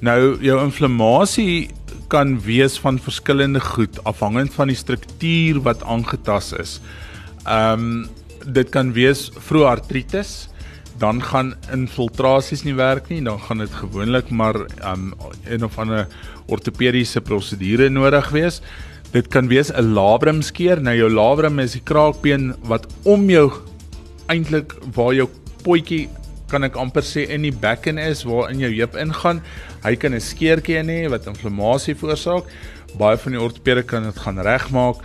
Nou 0.00 0.38
jou 0.40 0.64
inflammasie 0.64 1.70
kan 2.08 2.40
wees 2.40 2.78
van 2.80 2.98
verskillende 2.98 3.60
goed 3.60 3.98
afhangend 4.08 4.54
van 4.54 4.70
die 4.72 4.76
struktuur 4.76 5.60
wat 5.66 5.84
aangetas 5.84 6.52
is. 6.52 6.78
Ehm 7.44 7.84
um, 7.88 8.06
dit 8.48 8.68
kan 8.72 8.92
wees 8.96 9.26
vroeë 9.34 9.66
artritis, 9.66 10.48
dan 10.98 11.18
gaan 11.22 11.50
infiltrasies 11.74 12.62
nie 12.64 12.76
werk 12.78 13.08
nie, 13.10 13.18
dan 13.22 13.40
gaan 13.40 13.58
dit 13.58 13.74
gewoonlik 13.80 14.30
maar 14.30 14.56
ehm 14.60 15.10
um, 15.10 15.32
een 15.44 15.64
of 15.64 15.78
ander 15.78 16.06
ortopediese 16.46 17.20
prosedure 17.20 17.88
nodig 17.88 18.30
wees. 18.30 18.62
Dit 19.12 19.28
kan 19.28 19.48
wees 19.48 19.72
'n 19.72 19.92
labrum 19.94 20.42
skeer. 20.42 20.80
Nou 20.80 20.96
jou 20.96 21.10
labrum 21.10 21.58
is 21.58 21.72
die 21.72 21.84
kraakbeen 21.84 22.54
wat 22.62 22.86
om 23.02 23.30
jou 23.30 23.52
eintlik 24.26 24.74
waar 24.94 25.14
jou 25.14 25.28
potjie 25.62 26.08
kan 26.48 26.64
ek 26.64 26.76
amper 26.80 27.04
sê 27.04 27.26
in 27.28 27.44
die 27.46 27.54
bekken 27.54 27.98
is 27.98 28.24
waar 28.28 28.50
in 28.50 28.62
jou 28.64 28.70
heup 28.72 28.96
ingaan. 28.96 29.42
Hy 29.84 29.94
kan 29.96 30.14
'n 30.14 30.20
skeurtjie 30.20 30.82
hê 30.82 31.08
wat 31.10 31.26
inflammasie 31.26 31.94
veroorsaak. 31.94 32.44
Baie 32.98 33.16
van 33.16 33.32
die 33.32 33.40
ortopede 33.40 33.82
kan 33.82 34.02
dit 34.04 34.18
gaan 34.18 34.38
regmaak 34.38 34.96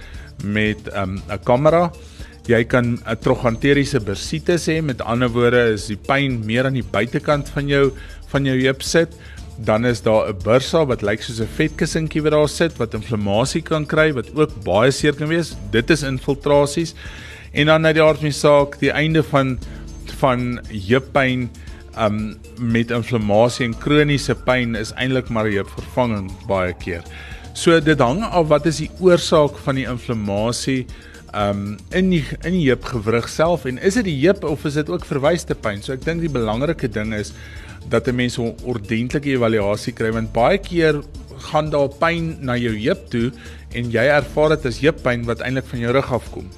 met 0.43 0.87
ehm, 0.87 1.15
'n 1.15 1.31
um, 1.31 1.39
kamera. 1.43 1.91
Jy 2.47 2.63
kan 2.63 2.99
'n 3.05 3.17
trochanteriese 3.19 3.99
bursitis 3.99 4.67
hê. 4.67 4.81
Met 4.81 5.01
ander 5.01 5.29
woorde 5.29 5.73
is 5.73 5.87
die 5.87 5.97
pyn 5.97 6.45
meer 6.45 6.65
aan 6.65 6.73
die 6.73 6.91
buitekant 6.91 7.49
van 7.49 7.67
jou 7.67 7.91
van 8.27 8.45
jou 8.45 8.57
heup 8.59 8.81
sit. 8.81 9.15
Dan 9.57 9.85
is 9.85 10.01
daar 10.01 10.29
'n 10.29 10.39
bursa 10.43 10.85
wat 10.85 11.01
lyk 11.01 11.21
soos 11.21 11.39
'n 11.39 11.47
vetkussentjie 11.47 12.21
wat 12.23 12.31
daar 12.31 12.49
sit 12.49 12.77
wat 12.77 12.93
inflammasie 12.93 13.61
kan 13.61 13.85
kry 13.85 14.11
wat 14.13 14.35
ook 14.35 14.63
baie 14.63 14.91
seer 14.91 15.13
kan 15.13 15.27
wees. 15.27 15.55
Dit 15.71 15.89
is 15.89 16.03
infiltrasies. 16.03 16.95
En 17.53 17.65
dan 17.65 17.85
uit 17.85 17.95
die 17.95 18.03
aard 18.03 18.17
van 18.17 18.29
die 18.29 18.39
saak, 18.39 18.79
die 18.79 18.91
einde 18.91 19.23
van 19.23 19.59
van 20.23 20.57
heuppyn 20.71 21.49
um 21.99 22.19
met 22.57 22.91
inflammasie 22.95 23.67
en 23.67 23.77
kroniese 23.77 24.35
pyn 24.47 24.77
is 24.79 24.93
eintlik 24.97 25.29
maar 25.29 25.49
heupvervanging 25.51 26.31
baie 26.49 26.73
keer. 26.81 27.03
So 27.53 27.77
dit 27.83 28.01
hang 28.01 28.23
af 28.25 28.47
wat 28.49 28.65
is 28.69 28.81
die 28.81 28.89
oorsaak 29.03 29.59
van 29.65 29.77
die 29.77 29.89
inflammasie 29.89 30.85
um 31.37 31.75
in 31.93 32.09
die 32.13 32.23
in 32.41 32.55
die 32.55 32.65
heupgewrig 32.69 33.27
self 33.29 33.67
en 33.69 33.81
is 33.81 33.99
dit 33.99 34.09
die 34.09 34.19
heup 34.23 34.45
of 34.47 34.65
is 34.69 34.79
dit 34.79 34.89
ook 34.89 35.05
verwyste 35.05 35.57
pyn? 35.57 35.83
So 35.85 35.93
ek 35.93 36.05
dink 36.07 36.25
die 36.25 36.33
belangrike 36.33 36.89
ding 36.89 37.13
is 37.13 37.33
dat 37.89 38.07
'n 38.07 38.15
mens 38.15 38.39
'n 38.39 38.55
ordentlike 38.63 39.35
evaluasie 39.35 39.93
kry 39.93 40.11
want 40.11 40.33
baie 40.33 40.57
keer 40.57 41.03
gaan 41.51 41.69
daar 41.69 41.89
pyn 41.89 42.37
na 42.41 42.55
jou 42.57 42.73
heup 42.73 43.09
toe 43.09 43.31
en 43.73 43.91
jy 43.91 44.05
ervaar 44.07 44.55
dit 44.55 44.65
as 44.65 44.79
heuppyn 44.79 45.25
wat 45.25 45.41
eintlik 45.41 45.65
van 45.65 45.79
jou 45.79 45.91
rug 45.91 46.11
afkom. 46.11 46.49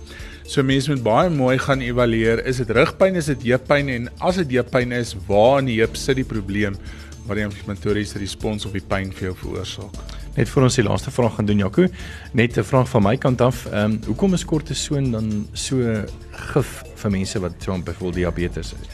So 0.45 0.61
mense 0.61 0.91
moet 0.91 1.01
baie 1.01 1.29
mooi 1.33 1.55
gaan 1.57 1.81
evalueer, 1.81 2.43
is 2.45 2.59
dit 2.61 2.69
rugpyn, 2.77 3.17
is 3.17 3.31
dit 3.31 3.47
heuppyn 3.49 3.89
en 3.89 4.11
as 4.21 4.37
dit 4.43 4.51
heuppyn 4.59 4.93
is, 4.93 5.15
waar 5.25 5.57
in 5.63 5.71
die 5.71 5.79
heup 5.79 5.97
sit 5.97 6.19
die 6.19 6.27
probleem 6.27 6.77
wat 7.25 7.39
die 7.39 7.45
inflammatoriese 7.47 8.21
respons 8.21 8.67
op 8.69 8.75
die 8.77 8.83
pyn 8.85 9.09
vir 9.09 9.31
jou 9.31 9.33
veroorsaak? 9.39 9.97
Net 10.35 10.51
vir 10.51 10.67
ons 10.67 10.77
die 10.77 10.85
laaste 10.85 11.13
vraag 11.15 11.39
gaan 11.39 11.49
doen 11.49 11.63
Jaco. 11.63 11.87
Net 12.33 12.57
'n 12.57 12.63
vraag 12.63 12.89
van 12.89 13.03
my 13.03 13.15
kant 13.17 13.41
af. 13.41 13.65
Ehm 13.65 13.91
um, 13.91 13.99
hoekom 14.05 14.33
is 14.33 14.45
kortison 14.45 15.11
dan 15.11 15.47
so 15.53 15.77
gif 16.53 16.83
vir 16.95 17.11
mense 17.11 17.39
wat 17.39 17.53
so 17.59 17.71
byvoorbeeld 17.77 18.15
diabetes 18.15 18.71
het? 18.71 18.85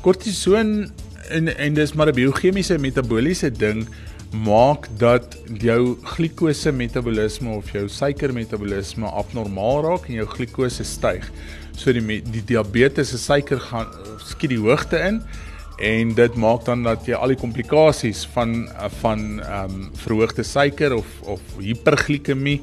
Kortison 0.00 0.90
en 1.30 1.56
en 1.56 1.74
dis 1.74 1.92
maar 1.92 2.08
'n 2.08 2.14
biochemiese 2.14 2.78
metabooliese 2.78 3.50
ding 3.50 3.86
maak 4.34 4.88
dat 4.98 5.36
jou 5.62 5.96
glikose 6.14 6.72
metabolisme 6.72 7.54
of 7.54 7.70
jou 7.72 7.88
suiker 7.88 8.32
metabolisme 8.34 9.06
abnormaal 9.06 9.82
raak 9.86 10.08
en 10.08 10.18
jou 10.18 10.26
glikose 10.26 10.84
styg. 10.84 11.26
So 11.76 11.92
die 11.92 12.20
die 12.22 12.44
diabetes 12.46 13.14
se 13.14 13.18
suiker 13.18 13.60
gaan 13.60 13.90
skiet 14.22 14.54
die 14.54 14.62
hoogte 14.62 14.98
in 14.98 15.22
en 15.82 16.14
dit 16.14 16.36
maak 16.38 16.64
dan 16.64 16.84
dat 16.86 17.06
jy 17.06 17.18
al 17.18 17.34
die 17.34 17.40
komplikasies 17.40 18.24
van 18.34 18.68
van 19.00 19.40
ehm 19.42 19.70
um, 19.70 19.86
verhoogde 20.04 20.44
suiker 20.46 20.94
of 20.94 21.06
of 21.22 21.40
hiperglikemie 21.58 22.60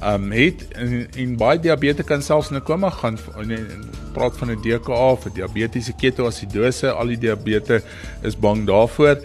ehm 0.00 0.24
um, 0.28 0.32
het 0.32 0.64
en, 0.72 1.06
en 1.16 1.36
baie 1.36 1.60
diabetes 1.60 2.06
kan 2.06 2.22
selfs 2.22 2.50
in 2.50 2.56
'n 2.56 2.64
koma 2.64 2.90
gaan 2.90 3.18
en, 3.36 3.50
en 3.50 3.84
praat 4.12 4.36
van 4.36 4.50
'n 4.50 4.60
DKA 4.62 5.12
'n 5.12 5.34
diabetiese 5.34 5.92
ketoasidose 5.92 6.90
al 6.90 7.06
die 7.06 7.18
diabetes 7.18 7.82
is 8.22 8.36
bang 8.36 8.66
daarvoor. 8.66 9.16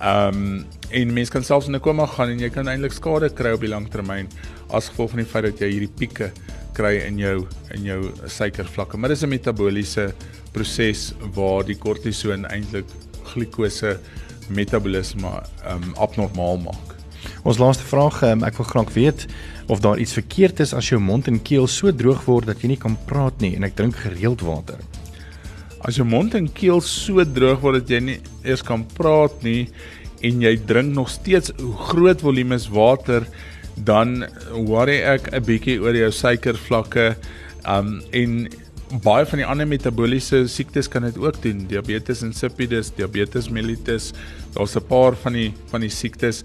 Ehm 0.00 0.36
um, 0.36 0.64
en 0.90 1.12
mense 1.14 1.32
kan 1.32 1.44
selfs 1.44 1.68
in 1.68 1.74
'n 1.74 1.80
koma 1.80 2.06
gaan 2.06 2.30
en 2.30 2.38
jy 2.38 2.50
kan 2.50 2.68
eintlik 2.68 2.92
skade 2.92 3.28
kry 3.34 3.52
op 3.52 3.60
die 3.60 3.70
lang 3.70 3.88
termyn 3.90 4.28
as 4.70 4.88
gevolg 4.88 5.10
van 5.10 5.22
die 5.22 5.30
feit 5.32 5.44
dat 5.44 5.60
jy 5.60 5.70
hierdie 5.70 5.96
pieke 5.98 6.32
kry 6.74 6.96
in 7.06 7.18
jou 7.18 7.46
in 7.74 7.84
jou 7.84 8.12
suikervlakke. 8.26 8.96
Maar 8.96 9.08
dis 9.10 9.22
'n 9.22 9.28
metabooliese 9.28 10.14
proses 10.52 11.12
waar 11.34 11.64
die 11.64 11.76
kortison 11.76 12.44
eintlik 12.44 12.86
glikose 13.24 13.98
metabolisme 14.48 15.42
um 15.66 15.94
abnormaal 15.96 16.58
maak. 16.58 16.96
Ons 17.44 17.58
laaste 17.58 17.84
vraag, 17.84 18.22
um, 18.22 18.44
ek 18.44 18.56
wil 18.56 18.66
graag 18.66 18.92
weet 18.92 19.26
of 19.70 19.80
daar 19.80 19.98
iets 19.98 20.12
verkeerd 20.12 20.60
is 20.60 20.74
as 20.74 20.88
jou 20.88 21.00
mond 21.00 21.28
en 21.28 21.42
keel 21.42 21.66
so 21.66 21.92
droog 21.92 22.24
word 22.24 22.46
dat 22.46 22.62
jy 22.62 22.68
nie 22.68 22.80
kan 22.80 22.96
praat 23.06 23.40
nie 23.40 23.54
en 23.56 23.64
ek 23.64 23.76
drink 23.76 23.96
gereeld 23.96 24.40
water. 24.40 24.80
As 25.86 25.96
jou 25.96 26.04
mond 26.04 26.34
en 26.34 26.48
keel 26.52 26.80
so 26.80 27.24
droog 27.24 27.60
word 27.60 27.80
dat 27.80 27.88
jy 27.88 28.00
nie 28.00 28.18
eers 28.42 28.62
kan 28.62 28.84
praat 28.96 29.42
nie 29.42 29.68
en 30.26 30.42
jy 30.44 30.56
drink 30.68 30.94
nog 30.94 31.08
steeds 31.08 31.52
groot 31.90 32.20
volumes 32.20 32.68
water, 32.68 33.26
dan 33.84 34.24
worry 34.52 35.00
ek 35.02 35.32
'n 35.32 35.44
bietjie 35.44 35.80
oor 35.80 35.96
jou 35.96 36.10
suikervlakke. 36.10 37.16
Um 37.66 38.02
en 38.12 38.48
baie 39.02 39.26
van 39.26 39.38
die 39.38 39.46
ander 39.46 39.66
metabooliese 39.66 40.48
siektes 40.48 40.88
kan 40.88 41.02
dit 41.02 41.18
ook 41.18 41.42
doen. 41.42 41.66
Diabetes 41.66 42.22
insipidus, 42.22 42.90
diabetes 42.96 43.48
mellitus, 43.48 44.12
daar's 44.54 44.76
'n 44.76 44.86
paar 44.88 45.16
van 45.16 45.32
die 45.32 45.52
van 45.70 45.80
die 45.80 45.90
siektes. 45.90 46.42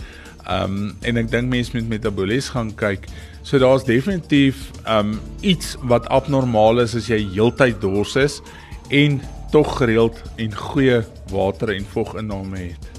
Um 0.48 0.96
en 1.02 1.18
ek 1.18 1.32
dink 1.32 1.50
mense 1.50 1.72
moet 1.74 1.90
metabolies 1.90 2.50
gaan 2.50 2.76
kyk. 2.76 3.08
So 3.44 3.60
daar's 3.60 3.84
definitief 3.84 4.72
um 4.88 5.20
iets 5.42 5.76
wat 5.82 6.08
abnormaal 6.08 6.80
is 6.80 6.96
as 6.96 7.08
jy 7.08 7.28
heeltyd 7.34 7.82
dors 7.82 8.16
is 8.16 8.42
en 8.90 9.22
tog 9.52 9.78
gereeld 9.78 10.22
en 10.38 10.56
goeie 10.56 11.04
water 11.32 11.70
en 11.70 11.86
voginname 11.86 12.58
het. 12.58 12.95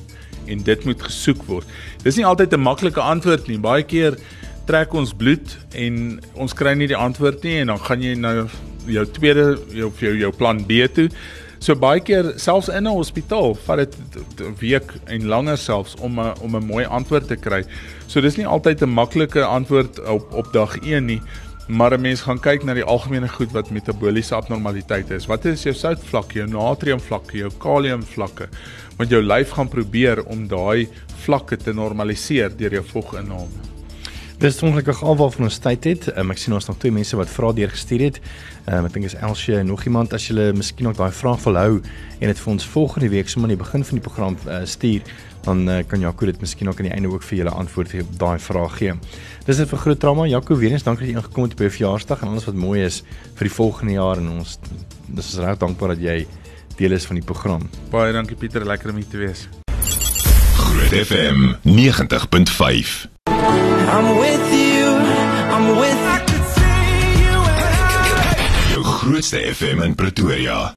En 0.47 0.63
dit 0.63 0.85
moet 0.85 1.03
gesoek 1.03 1.43
word. 1.47 1.67
Dis 2.03 2.17
nie 2.17 2.27
altyd 2.27 2.53
'n 2.53 2.61
maklike 2.61 3.01
antwoord 3.01 3.49
nie. 3.49 3.59
Baie 3.59 3.83
keer 3.83 4.17
trek 4.67 4.95
ons 4.95 5.15
bloed 5.15 5.59
en 5.75 6.21
ons 6.35 6.55
kry 6.55 6.75
nie 6.75 6.87
die 6.87 6.97
antwoord 6.97 7.43
nie 7.43 7.61
en 7.61 7.67
dan 7.67 7.79
gaan 7.79 8.03
jy 8.03 8.15
nou 8.15 8.49
jou 8.87 9.05
tweede 9.07 9.59
jou 9.71 9.93
jou, 10.01 10.17
jou 10.19 10.33
plan 10.33 10.65
B 10.67 10.87
toe. 10.93 11.09
So 11.59 11.75
baie 11.75 12.01
keer 12.05 12.35
selfs 12.37 12.69
in 12.69 12.87
'n 12.87 12.93
hospitaal 12.93 13.55
vat 13.67 13.79
dit 13.79 13.97
'n 14.41 14.55
week 14.61 14.93
en 15.07 15.27
langer 15.27 15.57
selfs 15.57 15.95
om 16.01 16.21
'n 16.21 16.35
om 16.41 16.57
'n 16.57 16.67
mooi 16.67 16.85
antwoord 16.85 17.29
te 17.29 17.37
kry. 17.37 17.65
So 18.07 18.21
dis 18.21 18.37
nie 18.37 18.47
altyd 18.47 18.83
'n 18.83 18.89
maklike 18.89 19.43
antwoord 19.43 20.01
op 20.05 20.33
op 20.35 20.53
dag 20.53 20.77
1 20.83 21.05
nie, 21.07 21.21
maar 21.69 21.93
'n 21.93 22.01
mens 22.01 22.21
gaan 22.21 22.41
kyk 22.41 22.65
na 22.65 22.75
die 22.75 22.85
algemene 22.85 23.29
goed 23.29 23.53
wat 23.53 23.71
metabooliese 23.71 24.35
abnormaliteite 24.35 25.15
is. 25.15 25.27
Wat 25.27 25.45
is 25.45 25.63
jou 25.63 25.75
soutvlakke, 25.75 26.39
jou 26.39 26.49
natriumvlakke, 26.49 27.37
jou 27.37 27.51
kaliumvlakke? 27.59 28.49
Want 28.97 29.11
jou 29.11 29.23
lyf 29.23 29.51
gaan 29.51 29.69
probeer 29.69 30.25
om 30.25 30.49
daai 30.49 30.89
vlakke 31.25 31.57
te 31.57 31.73
normaliseer 31.73 32.57
deur 32.57 32.73
jou 32.73 32.85
voginname. 32.85 33.67
Dis 34.37 34.63
ongelukkig 34.63 35.03
al 35.03 35.17
waarvan 35.17 35.45
ons 35.45 35.59
tyd 35.59 35.85
het. 35.85 36.19
Um, 36.19 36.31
ek 36.31 36.39
sien 36.39 36.53
ons 36.53 36.67
nog 36.69 36.77
twee 36.77 36.93
mense 36.93 37.17
wat 37.17 37.31
vrae 37.33 37.55
deurgestuur 37.57 38.03
het. 38.05 38.19
Um, 38.69 38.85
ek 38.85 38.93
dink 38.93 39.07
is 39.09 39.15
Elsie 39.15 39.55
en 39.57 39.71
nog 39.71 39.85
iemand 39.89 40.13
as 40.13 40.27
jy 40.29 40.51
miskien 40.53 40.85
nog 40.85 40.99
daai 40.99 41.09
vraag 41.11 41.41
wil 41.47 41.57
hou 41.57 41.79
en 42.21 42.27
dit 42.29 42.43
vir 42.43 42.53
ons 42.53 42.67
volgende 42.75 43.09
week 43.09 43.33
sommer 43.33 43.49
aan 43.49 43.57
die 43.57 43.63
begin 43.65 43.85
van 43.85 43.97
die 43.97 44.05
program 44.05 44.37
uh, 44.45 44.59
stuur, 44.69 45.09
dan 45.47 45.65
uh, 45.69 45.79
kan 45.89 46.05
Jaco 46.05 46.29
dit 46.29 46.41
miskien 46.41 46.69
ook 46.69 46.83
aan 46.83 46.91
die 46.91 46.93
einde 46.93 47.09
ook 47.09 47.25
vir 47.25 47.39
julle 47.39 47.55
antwoord 47.57 47.95
op 48.03 48.13
daai 48.21 48.39
vraag 48.39 48.77
gee. 48.77 48.99
Dis 49.47 49.61
dit 49.63 49.69
vir 49.71 49.79
groot 49.79 50.01
drama. 50.03 50.25
Jaco, 50.27 50.57
weer 50.59 50.73
eens 50.75 50.83
dankie 50.83 51.07
dat 51.07 51.13
jy 51.13 51.19
ingekom 51.21 51.45
het 51.47 51.55
by 51.55 51.69
jou 51.69 51.75
verjaarsdag 51.77 52.25
en 52.25 52.33
alles 52.33 52.49
wat 52.49 52.57
mooi 52.59 52.81
is 52.83 53.03
vir 53.39 53.47
die 53.47 53.55
volgende 53.55 53.95
jaar 53.95 54.19
en 54.19 54.33
ons 54.41 54.57
dis 55.07 55.29
is 55.31 55.39
reg 55.39 55.61
dankbaar 55.63 55.95
dat 55.95 56.03
jy 56.03 56.17
deel 56.81 56.97
is 56.97 57.07
van 57.07 57.21
die 57.21 57.25
program. 57.25 57.69
Baie 57.93 58.13
dankie 58.13 58.37
Pieter, 58.37 58.67
lekker 58.67 58.91
om 58.91 58.99
hier 58.99 59.07
te 59.13 59.23
wees. 59.23 59.47
Groot 60.59 60.99
FM 60.99 61.55
90.5 61.63 63.07
I'm 63.87 64.19
with 64.19 64.51
you. 64.51 64.91
I'm 65.55 65.79
with 65.79 66.01
you. 68.75 68.83
Grootste 68.83 69.39
FM 69.55 69.83
in 69.87 69.95
Pretoria. 69.95 70.75